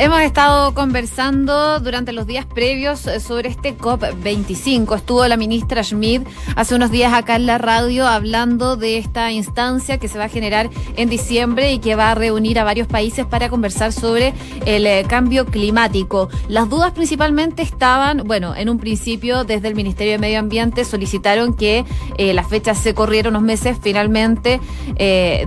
Hemos 0.00 0.20
estado 0.20 0.74
conversando 0.74 1.80
durante 1.80 2.12
los 2.12 2.24
días 2.24 2.46
previos 2.46 3.04
eh, 3.08 3.18
sobre 3.18 3.48
este 3.48 3.76
COP25. 3.76 4.94
Estuvo 4.94 5.26
la 5.26 5.36
ministra 5.36 5.82
Schmidt 5.82 6.22
hace 6.54 6.76
unos 6.76 6.92
días 6.92 7.12
acá 7.12 7.34
en 7.34 7.46
la 7.46 7.58
radio 7.58 8.06
hablando 8.06 8.76
de 8.76 8.96
esta 8.96 9.32
instancia 9.32 9.98
que 9.98 10.06
se 10.06 10.16
va 10.16 10.26
a 10.26 10.28
generar 10.28 10.70
en 10.96 11.08
diciembre 11.08 11.72
y 11.72 11.80
que 11.80 11.96
va 11.96 12.12
a 12.12 12.14
reunir 12.14 12.60
a 12.60 12.64
varios 12.64 12.86
países 12.86 13.26
para 13.26 13.48
conversar 13.48 13.92
sobre 13.92 14.34
el 14.66 14.86
eh, 14.86 15.04
cambio 15.08 15.46
climático. 15.46 16.28
Las 16.46 16.68
dudas 16.68 16.92
principalmente 16.92 17.62
estaban, 17.62 18.22
bueno, 18.24 18.54
en 18.54 18.68
un 18.68 18.78
principio 18.78 19.42
desde 19.42 19.66
el 19.66 19.74
Ministerio 19.74 20.12
de 20.12 20.18
Medio 20.18 20.38
Ambiente 20.38 20.84
solicitaron 20.84 21.54
que 21.54 21.84
eh, 22.18 22.34
las 22.34 22.46
fechas 22.46 22.78
se 22.78 22.94
corrieron 22.94 23.34
unos 23.34 23.42
meses. 23.42 23.76
Finalmente 23.82 24.60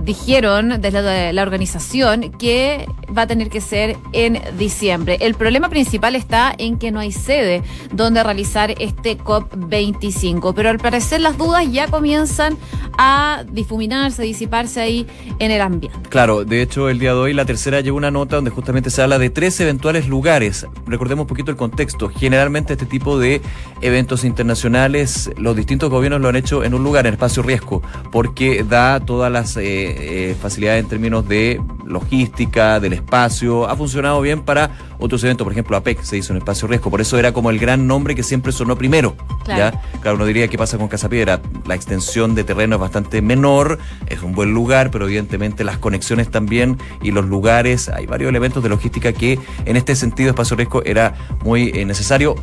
dijeron 0.02 0.80
desde 0.80 1.32
la 1.32 1.42
organización 1.42 2.32
que 2.32 2.86
va 3.16 3.22
a 3.22 3.26
tener 3.26 3.50
que 3.50 3.60
ser 3.60 3.96
en 4.12 4.41
diciembre. 4.58 5.18
El 5.20 5.34
problema 5.34 5.68
principal 5.68 6.16
está 6.16 6.54
en 6.56 6.78
que 6.78 6.90
no 6.90 7.00
hay 7.00 7.12
sede 7.12 7.62
donde 7.92 8.22
realizar 8.22 8.74
este 8.78 9.18
COP25, 9.18 10.52
pero 10.54 10.70
al 10.70 10.78
parecer 10.78 11.20
las 11.20 11.38
dudas 11.38 11.70
ya 11.70 11.88
comienzan 11.88 12.56
a 12.98 13.44
difuminarse, 13.50 14.22
a 14.22 14.24
disiparse 14.24 14.80
ahí 14.80 15.06
en 15.38 15.50
el 15.50 15.60
ambiente. 15.60 15.98
Claro, 16.08 16.44
de 16.44 16.62
hecho 16.62 16.88
el 16.88 16.98
día 16.98 17.12
de 17.12 17.18
hoy 17.18 17.32
la 17.34 17.44
tercera 17.44 17.80
lleva 17.80 17.96
una 17.96 18.10
nota 18.10 18.36
donde 18.36 18.50
justamente 18.50 18.90
se 18.90 19.02
habla 19.02 19.18
de 19.18 19.30
tres 19.30 19.58
eventuales 19.60 20.08
lugares. 20.08 20.66
Recordemos 20.86 21.24
un 21.24 21.28
poquito 21.28 21.50
el 21.50 21.56
contexto. 21.56 22.08
Generalmente 22.08 22.74
este 22.74 22.86
tipo 22.86 23.18
de 23.18 23.40
eventos 23.80 24.24
internacionales, 24.24 25.30
los 25.36 25.56
distintos 25.56 25.90
gobiernos 25.90 26.20
lo 26.20 26.28
han 26.28 26.36
hecho 26.36 26.64
en 26.64 26.74
un 26.74 26.84
lugar, 26.84 27.06
en 27.06 27.14
espacio 27.14 27.42
riesgo, 27.42 27.82
porque 28.10 28.64
da 28.64 29.00
todas 29.00 29.30
las 29.30 29.56
eh, 29.56 29.62
eh, 29.64 30.36
facilidades 30.40 30.84
en 30.84 30.88
términos 30.88 31.28
de 31.28 31.60
logística, 31.84 32.80
del 32.80 32.92
espacio. 32.92 33.68
Ha 33.68 33.76
funcionado 33.76 34.20
bien 34.20 34.42
para 34.42 34.70
otros 35.02 35.22
eventos, 35.24 35.44
por 35.44 35.52
ejemplo, 35.52 35.76
APEC 35.76 36.02
se 36.02 36.16
hizo 36.16 36.32
en 36.32 36.38
espacio 36.38 36.68
riesgo. 36.68 36.90
Por 36.90 37.00
eso 37.00 37.18
era 37.18 37.32
como 37.32 37.50
el 37.50 37.58
gran 37.58 37.86
nombre 37.86 38.14
que 38.14 38.22
siempre 38.22 38.52
sonó 38.52 38.76
primero. 38.76 39.16
Claro. 39.44 39.76
¿ya? 39.76 40.00
Claro, 40.00 40.16
uno 40.16 40.26
diría 40.26 40.48
qué 40.48 40.56
pasa 40.56 40.78
con 40.78 40.88
Casa 40.88 41.08
Piedra. 41.08 41.40
La 41.66 41.74
extensión 41.74 42.34
de 42.34 42.44
terreno 42.44 42.76
es 42.76 42.80
bastante 42.80 43.20
menor, 43.20 43.78
es 44.06 44.22
un 44.22 44.32
buen 44.32 44.54
lugar, 44.54 44.90
pero 44.90 45.06
evidentemente 45.06 45.64
las 45.64 45.78
conexiones 45.78 46.30
también 46.30 46.78
y 47.02 47.10
los 47.10 47.26
lugares, 47.26 47.88
hay 47.88 48.06
varios 48.06 48.28
elementos 48.28 48.62
de 48.62 48.68
logística 48.68 49.12
que 49.12 49.38
en 49.64 49.76
este 49.76 49.96
sentido 49.96 50.30
espacio 50.30 50.56
riesgo 50.56 50.82
era 50.84 51.14
muy 51.44 51.70
eh, 51.74 51.84
necesario. 51.84 52.36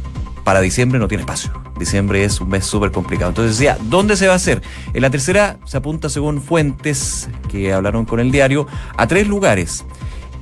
Para 0.44 0.62
diciembre 0.62 1.00
no 1.00 1.08
tiene 1.08 1.22
espacio. 1.22 1.52
Diciembre 1.78 2.24
es 2.24 2.42
un 2.42 2.50
mes 2.50 2.66
súper 2.66 2.92
complicado. 2.92 3.30
Entonces 3.30 3.58
decía, 3.58 3.78
¿dónde 3.84 4.18
se 4.18 4.28
va 4.28 4.34
a 4.34 4.38
hacer? 4.38 4.62
En 4.94 5.02
la 5.02 5.10
tercera 5.10 5.60
se 5.66 5.78
apunta, 5.78 6.10
según 6.10 6.42
fuentes 6.42 7.30
que 7.50 7.72
hablaron 7.72 8.06
con 8.06 8.20
el 8.20 8.32
diario, 8.32 8.66
a 8.98 9.08
tres 9.08 9.28
lugares. 9.28 9.86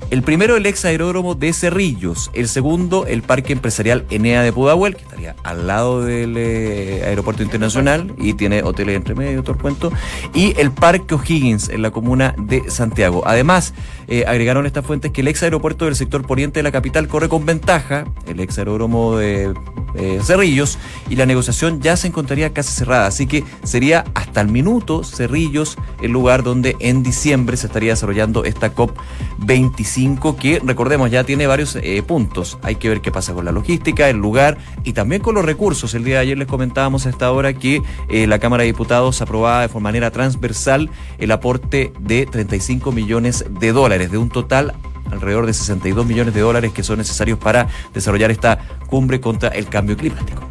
El 0.10 0.24
primero, 0.24 0.56
el 0.56 0.66
ex 0.66 0.86
aeródromo 0.86 1.36
de 1.36 1.52
Cerrillos. 1.52 2.32
El 2.34 2.48
segundo, 2.48 3.06
el 3.06 3.24
parque 3.24 3.52
empresarial 3.52 4.06
Enea 4.10 4.42
de 4.42 4.54
Pudahuel, 4.54 4.96
que 4.96 5.04
estaría 5.04 5.36
al 5.44 5.68
lado 5.68 6.02
del 6.02 6.36
eh, 6.38 7.04
aeropuerto 7.06 7.44
internacional 7.44 8.14
y 8.18 8.34
tiene 8.34 8.64
hoteles 8.64 8.96
entre 8.96 9.16
medio, 9.16 9.44
todo 9.44 9.54
el 9.54 9.62
cuento. 9.62 9.92
Y 10.34 10.58
el 10.60 10.72
parque 10.72 11.14
O'Higgins, 11.14 11.68
en 11.70 11.82
la 11.82 11.92
comuna 11.92 12.34
de 12.38 12.70
Santiago. 12.70 13.24
Además, 13.26 13.74
eh, 14.08 14.24
agregaron 14.26 14.66
estas 14.66 14.86
fuentes 14.86 15.12
que 15.12 15.22
el 15.22 15.28
ex 15.28 15.44
aeropuerto 15.44 15.86
del 15.86 15.96
sector 15.96 16.26
poniente 16.26 16.60
de 16.60 16.64
la 16.64 16.72
capital 16.72 17.10
corre 17.10 17.28
con 17.28 17.46
ventaja, 17.46 18.06
el 18.28 18.40
ex 18.40 18.58
aeródromo 18.58 19.18
de 19.18 19.54
eh, 19.98 20.20
Cerrillos, 20.24 20.78
y 21.10 21.16
la 21.16 21.26
negociación 21.26 21.82
ya 21.82 21.98
se 21.98 22.08
encontraría 22.08 22.54
casi 22.54 22.74
cerrada. 22.74 23.08
Así 23.08 23.28
que 23.28 23.44
sería 23.64 24.06
hasta 24.14 24.42
el 24.42 24.50
minuto 24.50 25.04
Cerrillos 25.04 25.78
el 26.02 26.12
lugar 26.12 26.44
donde 26.44 26.76
en 26.80 27.04
diciembre 27.04 27.58
se 27.58 27.68
estaría 27.68 27.92
desarrollando 27.92 28.44
esta 28.44 28.74
COP25, 28.74 30.36
que 30.36 30.62
recordemos 30.64 31.10
ya 31.12 31.24
tiene 31.24 31.48
varios 31.48 31.76
eh, 31.76 32.04
puntos. 32.06 32.58
Hay 32.62 32.76
que 32.76 32.90
ver 32.90 33.02
qué 33.02 33.12
pasa 33.12 33.34
con 33.34 33.46
la 33.46 33.52
logística, 33.52 34.10
el 34.10 34.18
lugar 34.18 34.58
y 34.84 34.94
también 34.94 35.22
con 35.22 35.36
los 35.36 35.46
recursos. 35.46 35.94
El 35.94 36.04
día 36.04 36.16
de 36.16 36.22
ayer 36.22 36.38
les 36.38 36.48
comentábamos 36.48 37.06
a 37.06 37.10
esta 37.10 37.32
hora 37.32 37.54
que 37.54 37.82
eh, 38.10 38.28
la 38.28 38.40
Cámara 38.40 38.64
de 38.64 38.68
Diputados 38.68 39.22
aprobaba 39.22 39.68
de 39.68 39.78
manera 39.80 40.12
transversal 40.12 40.90
el 41.18 41.32
aporte 41.32 41.94
de 42.00 42.26
35 42.26 42.92
millones 42.92 43.46
de 43.60 43.72
dólares, 43.72 44.12
de 44.12 44.18
un 44.18 44.30
total 44.30 44.74
alrededor 45.12 45.46
de 45.46 45.54
62 45.54 46.06
millones 46.06 46.34
de 46.34 46.42
dólares 46.42 46.72
que 46.74 46.84
son 46.84 46.98
necesarios 46.98 47.40
para 47.40 47.68
desarrollar 47.94 48.32
esta 48.32 48.60
cumbre 48.88 49.22
contra 49.22 49.50
el 49.50 49.68
cambio 49.68 49.98
climático. 49.98 50.42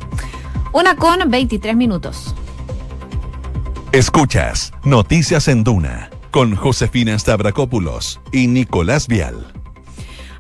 Una 0.73 0.97
con 0.97 1.31
23 1.31 1.77
minutos. 1.77 2.35
Escuchas 3.93 4.73
Noticias 4.85 5.49
en 5.49 5.65
Duna 5.65 6.11
con 6.31 6.55
Josefina 6.55 7.19
Stavrakopoulos 7.19 8.21
y 8.31 8.47
Nicolás 8.47 9.09
Vial. 9.09 9.55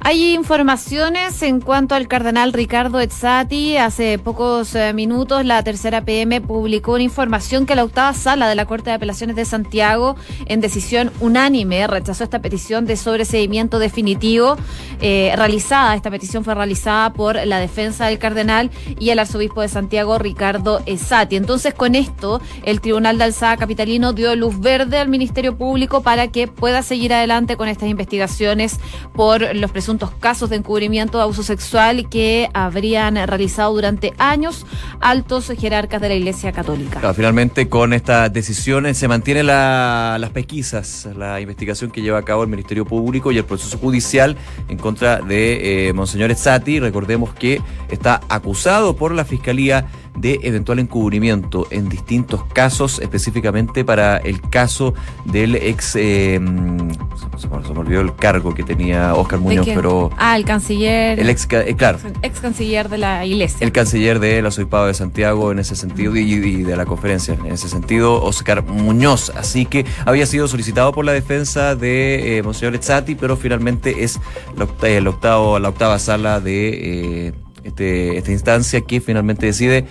Hay 0.00 0.34
informaciones 0.34 1.42
en 1.42 1.60
cuanto 1.60 1.94
al 1.94 2.06
cardenal 2.06 2.52
Ricardo 2.52 3.00
Ezzati. 3.00 3.76
Hace 3.76 4.18
pocos 4.18 4.74
eh, 4.74 4.92
minutos 4.92 5.44
la 5.44 5.62
tercera 5.62 6.04
PM 6.04 6.40
publicó 6.42 6.92
una 6.92 7.02
información 7.02 7.66
que 7.66 7.74
la 7.74 7.82
octava 7.82 8.12
sala 8.12 8.48
de 8.48 8.54
la 8.54 8.66
Corte 8.66 8.90
de 8.90 8.96
Apelaciones 8.96 9.36
de 9.36 9.44
Santiago, 9.44 10.16
en 10.46 10.60
decisión 10.60 11.10
unánime, 11.20 11.86
rechazó 11.86 12.24
esta 12.24 12.40
petición 12.40 12.84
de 12.84 12.96
sobreseimiento 12.96 13.78
definitivo 13.78 14.56
eh, 15.00 15.32
realizada. 15.34 15.94
Esta 15.96 16.10
petición 16.10 16.44
fue 16.44 16.54
realizada 16.54 17.12
por 17.12 17.44
la 17.46 17.58
defensa 17.58 18.06
del 18.06 18.18
cardenal 18.18 18.70
y 19.00 19.10
el 19.10 19.18
arzobispo 19.18 19.62
de 19.62 19.68
Santiago, 19.68 20.18
Ricardo 20.18 20.82
Ezzati. 20.86 21.36
Entonces, 21.36 21.74
con 21.74 21.94
esto, 21.94 22.40
el 22.64 22.80
Tribunal 22.80 23.18
de 23.18 23.24
Alzada 23.24 23.56
Capitalino 23.56 24.12
dio 24.12 24.36
luz 24.36 24.60
verde 24.60 24.98
al 24.98 25.08
Ministerio 25.08 25.56
Público 25.56 26.02
para 26.02 26.28
que 26.28 26.48
pueda 26.48 26.82
seguir 26.82 27.14
adelante 27.14 27.56
con 27.56 27.68
estas 27.68 27.88
investigaciones 27.88 28.78
por 29.14 29.54
los 29.56 29.70
presuntos 29.70 29.85
casos 30.20 30.50
de 30.50 30.56
encubrimiento 30.56 31.18
de 31.18 31.24
abuso 31.24 31.42
sexual 31.42 32.08
que 32.08 32.48
habrían 32.54 33.16
realizado 33.26 33.72
durante 33.72 34.12
años 34.18 34.66
altos 35.00 35.52
jerarcas 35.58 36.00
de 36.00 36.08
la 36.08 36.14
Iglesia 36.14 36.52
Católica. 36.52 37.00
Claro, 37.00 37.14
finalmente 37.14 37.68
con 37.68 37.92
estas 37.92 38.32
decisiones 38.32 38.96
se 38.98 39.08
mantiene 39.08 39.42
la- 39.42 40.16
las 40.20 40.30
pesquisas, 40.30 41.08
la 41.16 41.40
investigación 41.40 41.90
que 41.90 42.02
lleva 42.02 42.18
a 42.18 42.22
cabo 42.22 42.42
el 42.42 42.48
Ministerio 42.48 42.84
Público 42.84 43.30
y 43.32 43.38
el 43.38 43.44
proceso 43.44 43.78
judicial 43.78 44.36
en 44.68 44.78
contra 44.78 45.20
de 45.20 45.88
eh, 45.88 45.92
Monseñor 45.92 46.30
Ezzati. 46.30 46.80
Recordemos 46.80 47.32
que 47.34 47.60
está 47.90 48.20
acusado 48.28 48.96
por 48.96 49.12
la 49.12 49.24
Fiscalía 49.24 49.86
de 50.16 50.40
eventual 50.42 50.78
encubrimiento 50.78 51.66
en 51.70 51.88
distintos 51.88 52.44
casos, 52.52 52.98
específicamente 53.00 53.84
para 53.84 54.16
el 54.18 54.40
caso 54.40 54.94
del 55.24 55.54
ex, 55.56 55.94
eh, 55.96 56.38
mm, 56.40 56.90
se, 57.38 57.48
me- 57.48 57.78
olvidó 57.78 58.00
el 58.00 58.14
cargo 58.14 58.54
que 58.54 58.62
tenía 58.62 59.14
Oscar 59.14 59.38
¿De 59.38 59.44
Muñoz, 59.44 59.66
pero 59.74 60.10
Ah, 60.16 60.36
el 60.36 60.44
canciller. 60.44 61.20
el 61.20 61.28
ex, 61.28 61.46
eh, 61.52 61.74
claro, 61.76 61.98
ex 62.22 62.40
canciller 62.40 62.88
de 62.88 62.98
la 62.98 63.24
Iglesia. 63.26 63.58
el 63.64 63.72
canciller 63.72 64.18
del 64.18 64.46
Arzobispado 64.46 64.86
de 64.86 64.94
Santiago 64.94 65.52
en 65.52 65.58
ese 65.58 65.76
sentido 65.76 66.16
y, 66.16 66.20
y 66.32 66.62
de 66.62 66.76
la 66.76 66.86
conferencia 66.86 67.34
en 67.34 67.52
ese 67.52 67.68
sentido, 67.68 68.22
Oscar 68.22 68.62
Muñoz. 68.64 69.30
Así 69.36 69.66
que 69.66 69.84
había 70.06 70.26
sido 70.26 70.48
solicitado 70.48 70.92
por 70.92 71.04
la 71.04 71.12
defensa 71.12 71.74
de 71.76 72.38
eh, 72.38 72.42
Monseñor 72.42 72.74
Ezzati, 72.74 73.14
pero 73.14 73.36
finalmente 73.36 74.04
es 74.04 74.18
la, 74.56 74.64
octa- 74.64 74.88
el 74.88 75.06
octavo, 75.06 75.58
la 75.58 75.68
octava 75.68 75.98
sala 75.98 76.40
de 76.40 77.26
eh, 77.28 77.32
este, 77.68 78.16
esta 78.18 78.32
instancia 78.32 78.80
que 78.80 79.00
finalmente 79.00 79.46
decide 79.46 79.84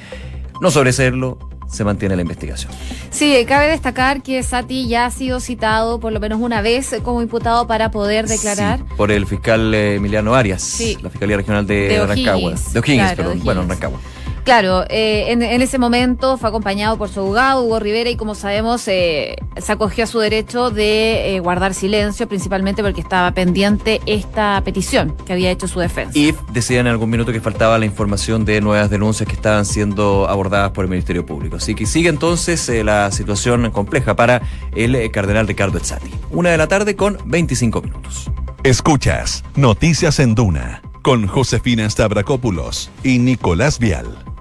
no 0.62 0.72
sobreseerlo, 0.72 1.38
se 1.70 1.84
mantiene 1.84 2.16
la 2.16 2.22
investigación. 2.22 2.72
Sí, 3.10 3.44
cabe 3.48 3.68
destacar 3.68 4.22
que 4.22 4.42
Sati 4.44 4.88
ya 4.88 5.06
ha 5.08 5.12
sido 5.12 5.40
citado 5.40 6.00
por 6.00 6.14
lo 6.14 6.20
menos 6.20 6.40
una 6.40 6.62
vez 6.62 6.96
como 7.04 7.22
imputado 7.22 7.68
para 7.68 7.92
poder 7.92 8.28
declarar. 8.28 8.80
Sí, 8.80 8.86
por 8.96 9.12
el 9.12 9.26
fiscal 9.26 9.74
eh, 9.74 9.96
Emiliano 9.96 10.36
Arias, 10.36 10.62
Sí. 10.62 10.98
la 11.02 11.10
Fiscalía 11.10 11.38
Regional 11.38 11.66
de, 11.66 11.88
De 11.90 12.06
Rancagua. 12.06 12.54
De 12.72 12.80
O'Higgins, 12.80 13.02
claro, 13.04 13.16
perdón. 13.18 13.42
Bueno. 13.44 13.66
Rancagua. 13.68 14.00
Claro, 14.45 14.86
eh, 14.89 15.31
en, 15.31 15.41
en 15.41 15.62
ese 15.62 15.77
momento 15.77 16.38
fue 16.38 16.47
acompañado 16.47 16.97
por 16.97 17.10
su 17.10 17.19
abogado, 17.19 17.63
Hugo 17.63 17.79
Rivera, 17.79 18.10
y 18.10 18.15
como 18.15 18.36
sabemos, 18.36 18.88
eh, 18.88 19.36
se 19.58 19.71
acogió 19.71 20.03
a 20.03 20.08
su 20.08 20.19
derecho 20.19 20.69
de 20.69 21.36
eh, 21.36 21.39
guardar 21.39 21.73
silencio, 21.73 22.27
principalmente 22.27 22.84
porque 22.84 23.01
estaba 23.01 23.31
pendiente 23.31 24.01
esta 24.05 24.62
petición 24.63 25.15
que 25.25 25.34
había 25.34 25.49
hecho 25.51 25.67
su 25.67 25.79
defensa. 25.79 26.17
Y 26.17 26.34
decían 26.51 26.88
en 26.88 26.91
algún 26.91 27.10
minuto 27.10 27.31
que 27.31 27.41
faltaba 27.41 27.77
la 27.77 27.86
información 27.86 28.45
de 28.45 28.62
nuevas 28.62 28.89
denuncias 28.89 29.27
que 29.27 29.36
estaban 29.36 29.65
siendo 29.65 30.27
abordadas 30.27 30.71
por 30.71 30.86
el 30.86 30.91
Ministerio 30.91 31.25
Público. 31.25 31.55
Así 31.55 31.75
que 31.75 31.86
sigue 31.86 32.10
entonces 32.10 32.67
eh, 32.69 32.84
la 32.84 33.12
situación 33.12 33.71
compleja 33.71 34.15
para 34.15 34.41
el 34.75 34.95
eh, 34.95 35.10
cardenal 35.12 35.47
Ricardo 35.47 35.77
Ezzati. 35.77 36.12
Una 36.31 36.51
de 36.51 36.58
la 36.58 36.67
tarde 36.67 36.95
con 36.95 37.17
25 37.25 37.81
minutos. 37.81 38.29
Escuchas 38.63 39.43
Noticias 39.55 40.19
en 40.19 40.36
Duna 40.36 40.81
con 41.01 41.27
Josefina 41.27 41.89
Stavrakopoulos 41.89 42.89
y 43.03 43.19
Nicolás 43.19 43.79
Vial. 43.79 44.35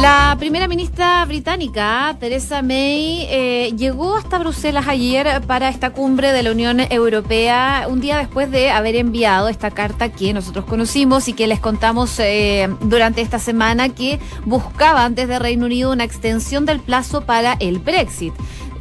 La 0.00 0.34
primera 0.38 0.66
ministra 0.66 1.22
británica, 1.26 2.16
Theresa 2.18 2.62
May, 2.62 3.26
eh, 3.28 3.74
llegó 3.76 4.16
hasta 4.16 4.38
Bruselas 4.38 4.88
ayer 4.88 5.42
para 5.46 5.68
esta 5.68 5.90
cumbre 5.90 6.32
de 6.32 6.42
la 6.42 6.52
Unión 6.52 6.80
Europea, 6.80 7.84
un 7.86 8.00
día 8.00 8.16
después 8.16 8.50
de 8.50 8.70
haber 8.70 8.96
enviado 8.96 9.48
esta 9.48 9.70
carta 9.70 10.08
que 10.08 10.32
nosotros 10.32 10.64
conocimos 10.64 11.28
y 11.28 11.34
que 11.34 11.46
les 11.46 11.60
contamos 11.60 12.18
eh, 12.18 12.70
durante 12.80 13.20
esta 13.20 13.38
semana 13.38 13.90
que 13.90 14.18
buscaban 14.46 15.14
desde 15.14 15.38
Reino 15.38 15.66
Unido 15.66 15.92
una 15.92 16.04
extensión 16.04 16.64
del 16.64 16.80
plazo 16.80 17.26
para 17.26 17.58
el 17.60 17.78
Brexit 17.78 18.32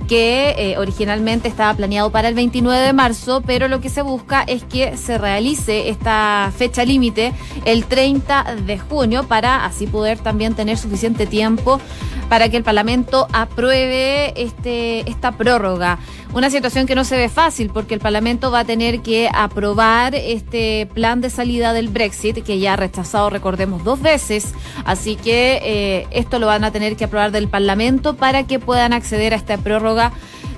que 0.09 0.55
eh, 0.57 0.77
originalmente 0.79 1.47
estaba 1.47 1.71
planeado 1.75 2.09
para 2.09 2.29
el 2.29 2.33
29 2.33 2.83
de 2.83 2.93
marzo, 2.93 3.43
pero 3.45 3.67
lo 3.67 3.79
que 3.79 3.89
se 3.89 4.01
busca 4.01 4.41
es 4.41 4.63
que 4.63 4.97
se 4.97 5.19
realice 5.19 5.89
esta 5.89 6.51
fecha 6.57 6.83
límite 6.83 7.31
el 7.63 7.85
30 7.85 8.55
de 8.65 8.79
junio 8.79 9.27
para 9.27 9.65
así 9.65 9.85
poder 9.85 10.17
también 10.17 10.55
tener 10.55 10.79
suficiente 10.79 11.27
tiempo 11.27 11.79
para 12.27 12.49
que 12.49 12.57
el 12.57 12.63
Parlamento 12.63 13.27
apruebe 13.33 14.33
este, 14.41 15.07
esta 15.09 15.31
prórroga. 15.31 15.99
Una 16.31 16.51
situación 16.51 16.85
que 16.85 16.93
no 16.93 17.03
se 17.03 17.17
ve 17.17 17.27
fácil 17.27 17.71
porque 17.73 17.95
el 17.95 17.99
Parlamento 17.99 18.51
va 18.51 18.59
a 18.59 18.65
tener 18.65 19.01
que 19.01 19.29
aprobar 19.33 20.13
este 20.13 20.87
plan 20.93 21.21
de 21.21 21.31
salida 21.31 21.73
del 21.73 21.87
Brexit 21.87 22.43
que 22.43 22.59
ya 22.59 22.73
ha 22.73 22.75
rechazado, 22.75 23.31
recordemos, 23.31 23.83
dos 23.83 23.99
veces. 23.99 24.53
Así 24.85 25.15
que 25.15 25.59
eh, 25.63 26.07
esto 26.11 26.37
lo 26.37 26.45
van 26.45 26.63
a 26.63 26.71
tener 26.71 26.95
que 26.95 27.05
aprobar 27.05 27.31
del 27.31 27.47
Parlamento 27.47 28.15
para 28.15 28.43
que 28.45 28.59
puedan 28.59 28.93
acceder 28.93 29.33
a 29.33 29.37
esta 29.37 29.57
prórroga 29.57 29.98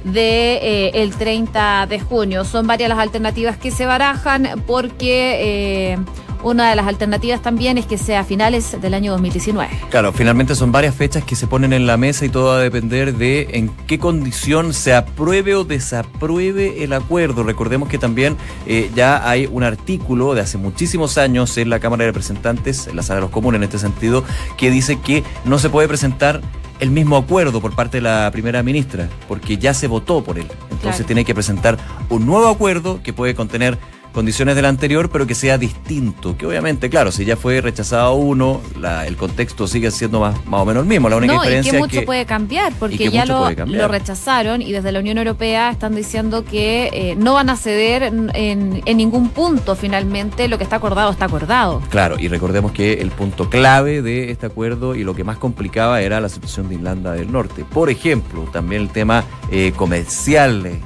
de 0.04 0.54
eh, 0.56 0.92
el 0.96 1.16
30 1.16 1.88
de 1.88 2.00
junio. 2.00 2.46
Son 2.46 2.68
varias 2.68 2.90
las 2.90 3.00
alternativas 3.00 3.58
que 3.58 3.72
se 3.72 3.86
barajan 3.86 4.64
porque 4.66 5.94
eh, 5.94 5.98
Una 6.44 6.72
de 6.72 6.76
las 6.76 6.88
alternativas 6.88 7.40
también 7.44 7.78
es 7.78 7.86
que 7.86 8.00
sea 8.00 8.22
a 8.22 8.24
finales 8.24 8.82
del 8.82 8.96
año 8.96 9.12
2019. 9.12 9.70
Claro, 9.92 10.12
finalmente 10.12 10.56
son 10.56 10.72
varias 10.72 10.96
fechas 10.96 11.24
que 11.24 11.36
se 11.36 11.46
ponen 11.46 11.72
en 11.72 11.86
la 11.86 11.98
mesa 11.98 12.26
y 12.26 12.30
todo 12.30 12.46
va 12.48 12.58
a 12.58 12.60
depender 12.62 13.16
de 13.16 13.48
en 13.52 13.70
qué 13.86 14.00
condición 14.00 14.74
se 14.74 14.96
apruebe 14.96 15.54
o 15.54 15.66
desapruebe 15.66 16.84
el 16.84 16.94
acuerdo. 16.94 17.44
Recordemos 17.44 17.90
que 17.90 18.00
también 18.00 18.38
eh, 18.66 18.90
ya 18.96 19.30
hay 19.30 19.46
un 19.46 19.64
artículo 19.64 20.34
de 20.34 20.42
hace 20.42 20.58
muchísimos 20.58 21.20
años 21.20 21.56
en 21.60 21.70
la 21.70 21.80
Cámara 21.80 22.06
de 22.06 22.10
Representantes, 22.10 22.88
en 22.88 22.96
la 22.96 23.04
Sala 23.04 23.18
de 23.18 23.22
los 23.22 23.32
Comunes 23.32 23.60
en 23.60 23.64
este 23.64 23.78
sentido, 23.78 24.24
que 24.58 24.72
dice 24.72 25.00
que 25.00 25.24
no 25.46 25.60
se 25.60 25.70
puede 25.70 25.88
presentar 25.88 26.42
el 26.82 26.92
mismo 26.92 27.16
acuerdo 27.16 27.62
por 27.62 27.74
parte 27.76 27.98
de 27.98 28.02
la 28.02 28.30
primera 28.32 28.62
ministra, 28.64 29.08
porque 29.28 29.58
ya 29.58 29.74
se 29.74 29.88
votó 29.88 30.24
por 30.24 30.38
él. 30.38 30.48
Entonces 30.64 30.96
Claro. 30.98 31.06
tiene 31.06 31.26
que 31.26 31.34
presentar 31.34 31.78
un 32.10 32.26
nuevo 32.26 32.50
acuerdo 32.50 33.00
que 33.02 33.14
puede 33.14 33.36
contener 33.36 33.78
condiciones 34.14 34.56
del 34.56 34.66
anterior, 34.66 35.10
pero 35.10 35.26
que 35.28 35.36
sea 35.36 35.58
distinto. 35.58 36.38
Que 36.38 36.46
obviamente, 36.46 36.90
claro, 36.90 37.12
si 37.12 37.26
ya 37.26 37.38
fue 37.38 37.62
rechazado 37.62 38.14
uno, 38.16 38.62
la- 38.80 39.08
el 39.08 39.16
contexto 39.18 39.68
sigue 39.68 39.90
siendo 39.92 40.20
más, 40.20 40.46
más 40.46 40.62
o 40.62 40.66
menos 40.66 40.84
el 40.84 40.90
mismo. 40.90 41.10
La 41.10 41.18
única 41.18 41.34
No, 41.36 41.40
y 41.44 41.46
diferencia 41.48 41.72
que 41.72 41.78
es 41.78 41.82
mucho 41.82 42.00
que 42.00 42.06
puede 42.06 42.26
cambiar, 42.26 42.72
y 42.72 42.76
porque 42.76 42.98
que 42.98 43.12
ya 43.12 43.26
lo, 43.26 43.48
rechazaron 43.88 44.62
y 44.62 44.72
desde 44.72 44.92
la 44.92 45.00
Unión 45.00 45.18
Europea 45.18 45.70
están 45.70 45.96
diciendo 45.96 46.44
que 46.46 46.90
eh, 46.94 47.16
no 47.18 47.34
van 47.34 47.50
a 47.50 47.56
ceder 47.56 48.04
en, 48.04 48.32
en- 48.36 48.82
en 48.86 48.98
ningún 48.98 49.30
punto 49.30 49.76
finalmente, 49.76 50.48
lo 50.48 50.58
que 50.58 50.64
está 50.64 50.76
acordado 50.78 51.12
está 51.12 51.26
acordado. 51.26 51.82
Claro, 51.90 52.18
y 52.20 52.28
recordemos 52.28 52.72
que 52.72 52.94
el 52.94 53.12
punto 53.12 53.50
clave 53.50 54.02
de 54.02 54.32
este 54.32 54.46
acuerdo 54.46 54.96
y 54.96 55.04
lo 55.04 55.16
que 55.16 55.24
más 55.24 55.38
complicaba 55.38 56.02
era 56.02 56.20
la 56.20 56.30
situación 56.30 56.70
de 56.70 56.76
Irlanda 56.76 57.14
del 57.14 57.32
Norte. 57.32 57.64
Por 57.66 57.90
ejemplo, 57.90 58.44
también 58.52 58.82
el 58.84 58.90
tema 58.90 59.24
eh, 59.52 59.74
comercial, 59.76 60.80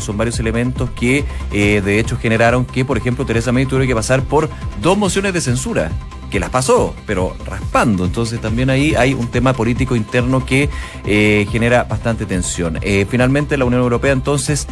son 0.00 0.16
varios 0.16 0.38
elementos 0.38 0.90
que 0.90 1.24
eh, 1.52 1.82
de 1.84 1.98
hecho 1.98 2.16
generaron 2.16 2.64
que, 2.64 2.84
por 2.84 2.96
ejemplo, 2.96 3.24
Teresa 3.24 3.52
May 3.52 3.66
tuviera 3.66 3.86
que 3.86 3.94
pasar 3.94 4.22
por 4.22 4.48
dos 4.82 4.96
mociones 4.98 5.32
de 5.32 5.40
censura 5.40 5.90
que 6.30 6.40
las 6.40 6.50
pasó, 6.50 6.94
pero 7.06 7.34
raspando. 7.46 8.04
Entonces 8.04 8.40
también 8.40 8.70
ahí 8.70 8.94
hay 8.94 9.14
un 9.14 9.28
tema 9.28 9.52
político 9.52 9.94
interno 9.96 10.44
que 10.44 10.68
eh, 11.06 11.46
genera 11.50 11.84
bastante 11.84 12.26
tensión. 12.26 12.78
Eh, 12.82 13.06
finalmente 13.08 13.56
la 13.56 13.64
Unión 13.64 13.82
Europea 13.82 14.12
entonces 14.12 14.66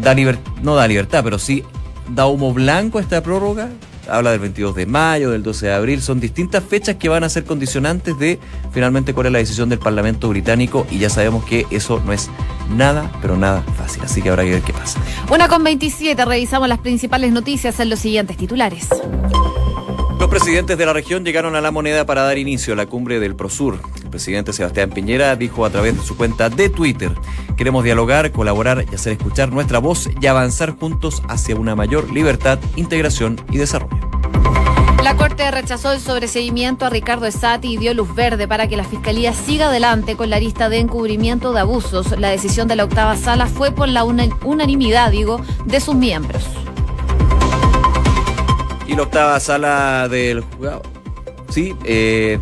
da 0.00 0.14
liber- 0.14 0.38
no 0.62 0.74
da 0.74 0.88
libertad, 0.88 1.22
pero 1.22 1.38
sí 1.38 1.62
da 2.08 2.26
humo 2.26 2.52
blanco 2.52 2.98
a 2.98 3.00
esta 3.00 3.22
prórroga. 3.22 3.68
Habla 4.08 4.32
del 4.32 4.40
22 4.40 4.74
de 4.74 4.86
mayo, 4.86 5.30
del 5.30 5.42
12 5.42 5.66
de 5.66 5.72
abril, 5.72 6.02
son 6.02 6.20
distintas 6.20 6.62
fechas 6.62 6.96
que 6.96 7.08
van 7.08 7.24
a 7.24 7.28
ser 7.28 7.44
condicionantes 7.44 8.18
de 8.18 8.38
finalmente 8.72 9.14
cuál 9.14 9.26
es 9.26 9.32
la 9.32 9.38
decisión 9.38 9.68
del 9.68 9.78
Parlamento 9.78 10.28
británico 10.28 10.86
y 10.90 10.98
ya 10.98 11.10
sabemos 11.10 11.44
que 11.44 11.66
eso 11.70 12.02
no 12.04 12.12
es 12.12 12.30
nada, 12.70 13.10
pero 13.22 13.36
nada 13.36 13.62
fácil, 13.76 14.02
así 14.04 14.22
que 14.22 14.30
habrá 14.30 14.44
que 14.44 14.50
ver 14.50 14.62
qué 14.62 14.72
pasa. 14.72 15.00
Una 15.30 15.48
con 15.48 15.64
27, 15.64 16.24
revisamos 16.24 16.68
las 16.68 16.78
principales 16.78 17.32
noticias 17.32 17.80
en 17.80 17.90
los 17.90 17.98
siguientes 17.98 18.36
titulares. 18.36 18.88
Los 20.18 20.30
presidentes 20.30 20.78
de 20.78 20.86
la 20.86 20.92
región 20.92 21.24
llegaron 21.24 21.54
a 21.54 21.60
la 21.60 21.70
moneda 21.70 22.06
para 22.06 22.22
dar 22.22 22.38
inicio 22.38 22.72
a 22.72 22.76
la 22.76 22.86
cumbre 22.86 23.20
del 23.20 23.34
Prosur. 23.34 23.80
El 24.02 24.10
presidente 24.10 24.52
Sebastián 24.52 24.90
Piñera 24.90 25.34
dijo 25.36 25.66
a 25.66 25.70
través 25.70 25.96
de 25.96 26.02
su 26.02 26.16
cuenta 26.16 26.48
de 26.48 26.68
Twitter, 26.70 27.12
queremos 27.56 27.84
dialogar, 27.84 28.32
colaborar 28.32 28.84
y 28.90 28.94
hacer 28.94 29.12
escuchar 29.12 29.52
nuestra 29.52 29.78
voz 29.78 30.08
y 30.20 30.26
avanzar 30.26 30.76
juntos 30.78 31.22
hacia 31.28 31.56
una 31.56 31.74
mayor 31.74 32.10
libertad, 32.12 32.58
integración 32.76 33.40
y 33.50 33.58
desarrollo. 33.58 33.96
La 35.02 35.16
Corte 35.16 35.50
rechazó 35.50 35.92
el 35.92 36.00
sobreseguimiento 36.00 36.86
a 36.86 36.90
Ricardo 36.90 37.26
Esati 37.26 37.74
y 37.74 37.76
dio 37.76 37.92
luz 37.92 38.14
verde 38.14 38.48
para 38.48 38.68
que 38.68 38.76
la 38.78 38.84
Fiscalía 38.84 39.34
siga 39.34 39.66
adelante 39.66 40.16
con 40.16 40.30
la 40.30 40.38
lista 40.40 40.70
de 40.70 40.78
encubrimiento 40.78 41.52
de 41.52 41.60
abusos. 41.60 42.18
La 42.18 42.30
decisión 42.30 42.68
de 42.68 42.76
la 42.76 42.84
octava 42.84 43.14
sala 43.16 43.46
fue 43.46 43.70
por 43.70 43.88
la 43.88 44.04
una- 44.04 44.28
unanimidad, 44.44 45.10
digo, 45.10 45.42
de 45.66 45.80
sus 45.80 45.94
miembros. 45.94 46.44
Y 48.86 48.94
la 48.96 49.02
octava 49.02 49.38
sala 49.40 50.08
del 50.08 50.40
juzgado, 50.42 50.82
sí, 51.50 51.74
eh, 51.84 52.38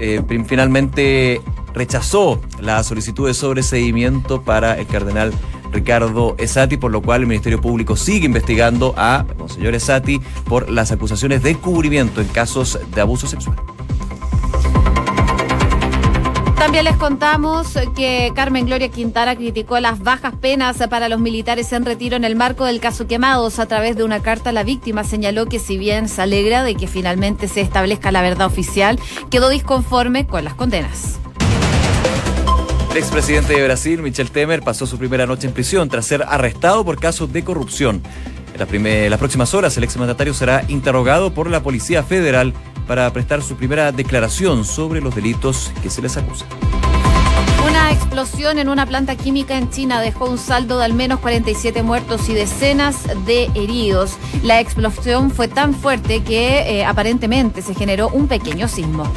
eh, 0.00 0.22
finalmente 0.46 1.40
rechazó 1.74 2.40
la 2.60 2.82
solicitud 2.84 3.26
de 3.26 3.34
sobreseguimiento 3.34 4.42
para 4.42 4.78
el 4.78 4.86
cardenal 4.86 5.32
Ricardo 5.72 6.34
Esati, 6.38 6.76
por 6.76 6.90
lo 6.90 7.02
cual 7.02 7.22
el 7.22 7.26
Ministerio 7.26 7.60
Público 7.60 7.96
sigue 7.96 8.26
investigando 8.26 8.94
a 8.96 9.24
Monseñor 9.38 9.74
Esati 9.74 10.20
por 10.44 10.70
las 10.70 10.92
acusaciones 10.92 11.42
de 11.42 11.50
encubrimiento 11.50 12.20
en 12.20 12.28
casos 12.28 12.78
de 12.94 13.00
abuso 13.00 13.26
sexual. 13.26 13.56
También 16.62 16.84
les 16.84 16.96
contamos 16.96 17.76
que 17.96 18.32
Carmen 18.36 18.66
Gloria 18.66 18.88
Quintana 18.88 19.34
criticó 19.34 19.80
las 19.80 19.98
bajas 20.00 20.34
penas 20.36 20.76
para 20.88 21.08
los 21.08 21.18
militares 21.18 21.72
en 21.72 21.84
retiro 21.84 22.14
en 22.14 22.22
el 22.22 22.36
marco 22.36 22.64
del 22.64 22.78
caso 22.78 23.08
Quemados. 23.08 23.58
A 23.58 23.66
través 23.66 23.96
de 23.96 24.04
una 24.04 24.22
carta, 24.22 24.52
la 24.52 24.62
víctima 24.62 25.02
señaló 25.02 25.46
que 25.46 25.58
si 25.58 25.76
bien 25.76 26.08
se 26.08 26.22
alegra 26.22 26.62
de 26.62 26.76
que 26.76 26.86
finalmente 26.86 27.48
se 27.48 27.62
establezca 27.62 28.12
la 28.12 28.22
verdad 28.22 28.46
oficial, 28.46 29.00
quedó 29.28 29.48
disconforme 29.48 30.26
con 30.26 30.44
las 30.44 30.54
condenas. 30.54 31.18
El 32.92 32.98
expresidente 32.98 33.54
de 33.54 33.64
Brasil, 33.64 34.02
Michel 34.02 34.30
Temer, 34.30 34.60
pasó 34.60 34.86
su 34.86 34.98
primera 34.98 35.24
noche 35.24 35.46
en 35.46 35.54
prisión 35.54 35.88
tras 35.88 36.04
ser 36.04 36.24
arrestado 36.28 36.84
por 36.84 37.00
casos 37.00 37.32
de 37.32 37.42
corrupción. 37.42 38.02
En 38.52 39.10
las, 39.10 39.18
próximas 39.18 39.54
horas, 39.54 39.74
el 39.78 39.84
exmandatario 39.84 40.34
será 40.34 40.62
interrogado 40.68 41.32
por 41.32 41.48
la 41.48 41.62
Policía 41.62 42.02
Federal 42.02 42.52
para 42.86 43.10
prestar 43.10 43.40
su 43.42 43.56
primera 43.56 43.92
declaración 43.92 44.66
sobre 44.66 45.00
los 45.00 45.14
delitos 45.14 45.72
que 45.82 45.88
se 45.88 46.02
les 46.02 46.18
acusa. 46.18 46.44
Una 47.66 47.92
explosión 47.92 48.58
en 48.58 48.68
una 48.68 48.84
planta 48.84 49.16
química 49.16 49.56
en 49.56 49.70
China 49.70 50.02
dejó 50.02 50.26
un 50.26 50.36
saldo 50.36 50.76
de 50.76 50.84
al 50.84 50.92
menos 50.92 51.20
47 51.20 51.82
muertos 51.82 52.28
y 52.28 52.34
decenas 52.34 53.04
de 53.24 53.44
heridos. 53.54 54.18
La 54.42 54.60
explosión 54.60 55.30
fue 55.30 55.48
tan 55.48 55.72
fuerte 55.72 56.22
que 56.22 56.80
eh, 56.80 56.84
aparentemente 56.84 57.62
se 57.62 57.74
generó 57.74 58.08
un 58.08 58.28
pequeño 58.28 58.68
sismo. 58.68 59.10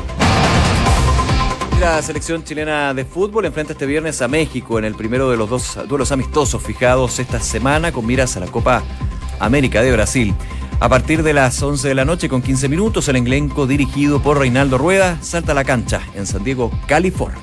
La 1.80 2.02
selección 2.02 2.44
chilena 2.44 2.94
de 2.94 3.04
fútbol 3.04 3.46
enfrenta 3.46 3.74
este 3.74 3.86
viernes 3.86 4.22
a 4.22 4.30
México 4.30 4.80
en 4.80 4.86
el 4.86 4.96
primero 4.96 5.30
de 5.30 5.36
los 5.36 5.50
dos 5.50 5.78
duelos 5.88 6.12
amistosos 6.12 6.64
fijados 6.64 7.20
esta 7.20 7.40
semana 7.40 7.92
con 7.92 8.06
miras 8.06 8.38
a 8.38 8.40
la 8.40 8.48
Copa 8.48 8.82
América 9.40 9.82
de 9.82 9.92
Brasil. 9.92 10.34
A 10.80 10.88
partir 10.88 11.22
de 11.22 11.34
las 11.34 11.62
11 11.62 11.90
de 11.90 11.96
la 11.96 12.06
noche 12.06 12.30
con 12.30 12.42
15 12.42 12.70
minutos, 12.70 13.08
el 13.10 13.18
elenco 13.18 13.68
dirigido 13.68 14.22
por 14.22 14.40
Reinaldo 14.40 14.78
Rueda 14.78 15.18
salta 15.22 15.52
a 15.52 15.56
la 15.56 15.66
cancha 15.66 16.02
en 16.16 16.26
San 16.26 16.44
Diego, 16.44 16.72
California. 16.88 17.34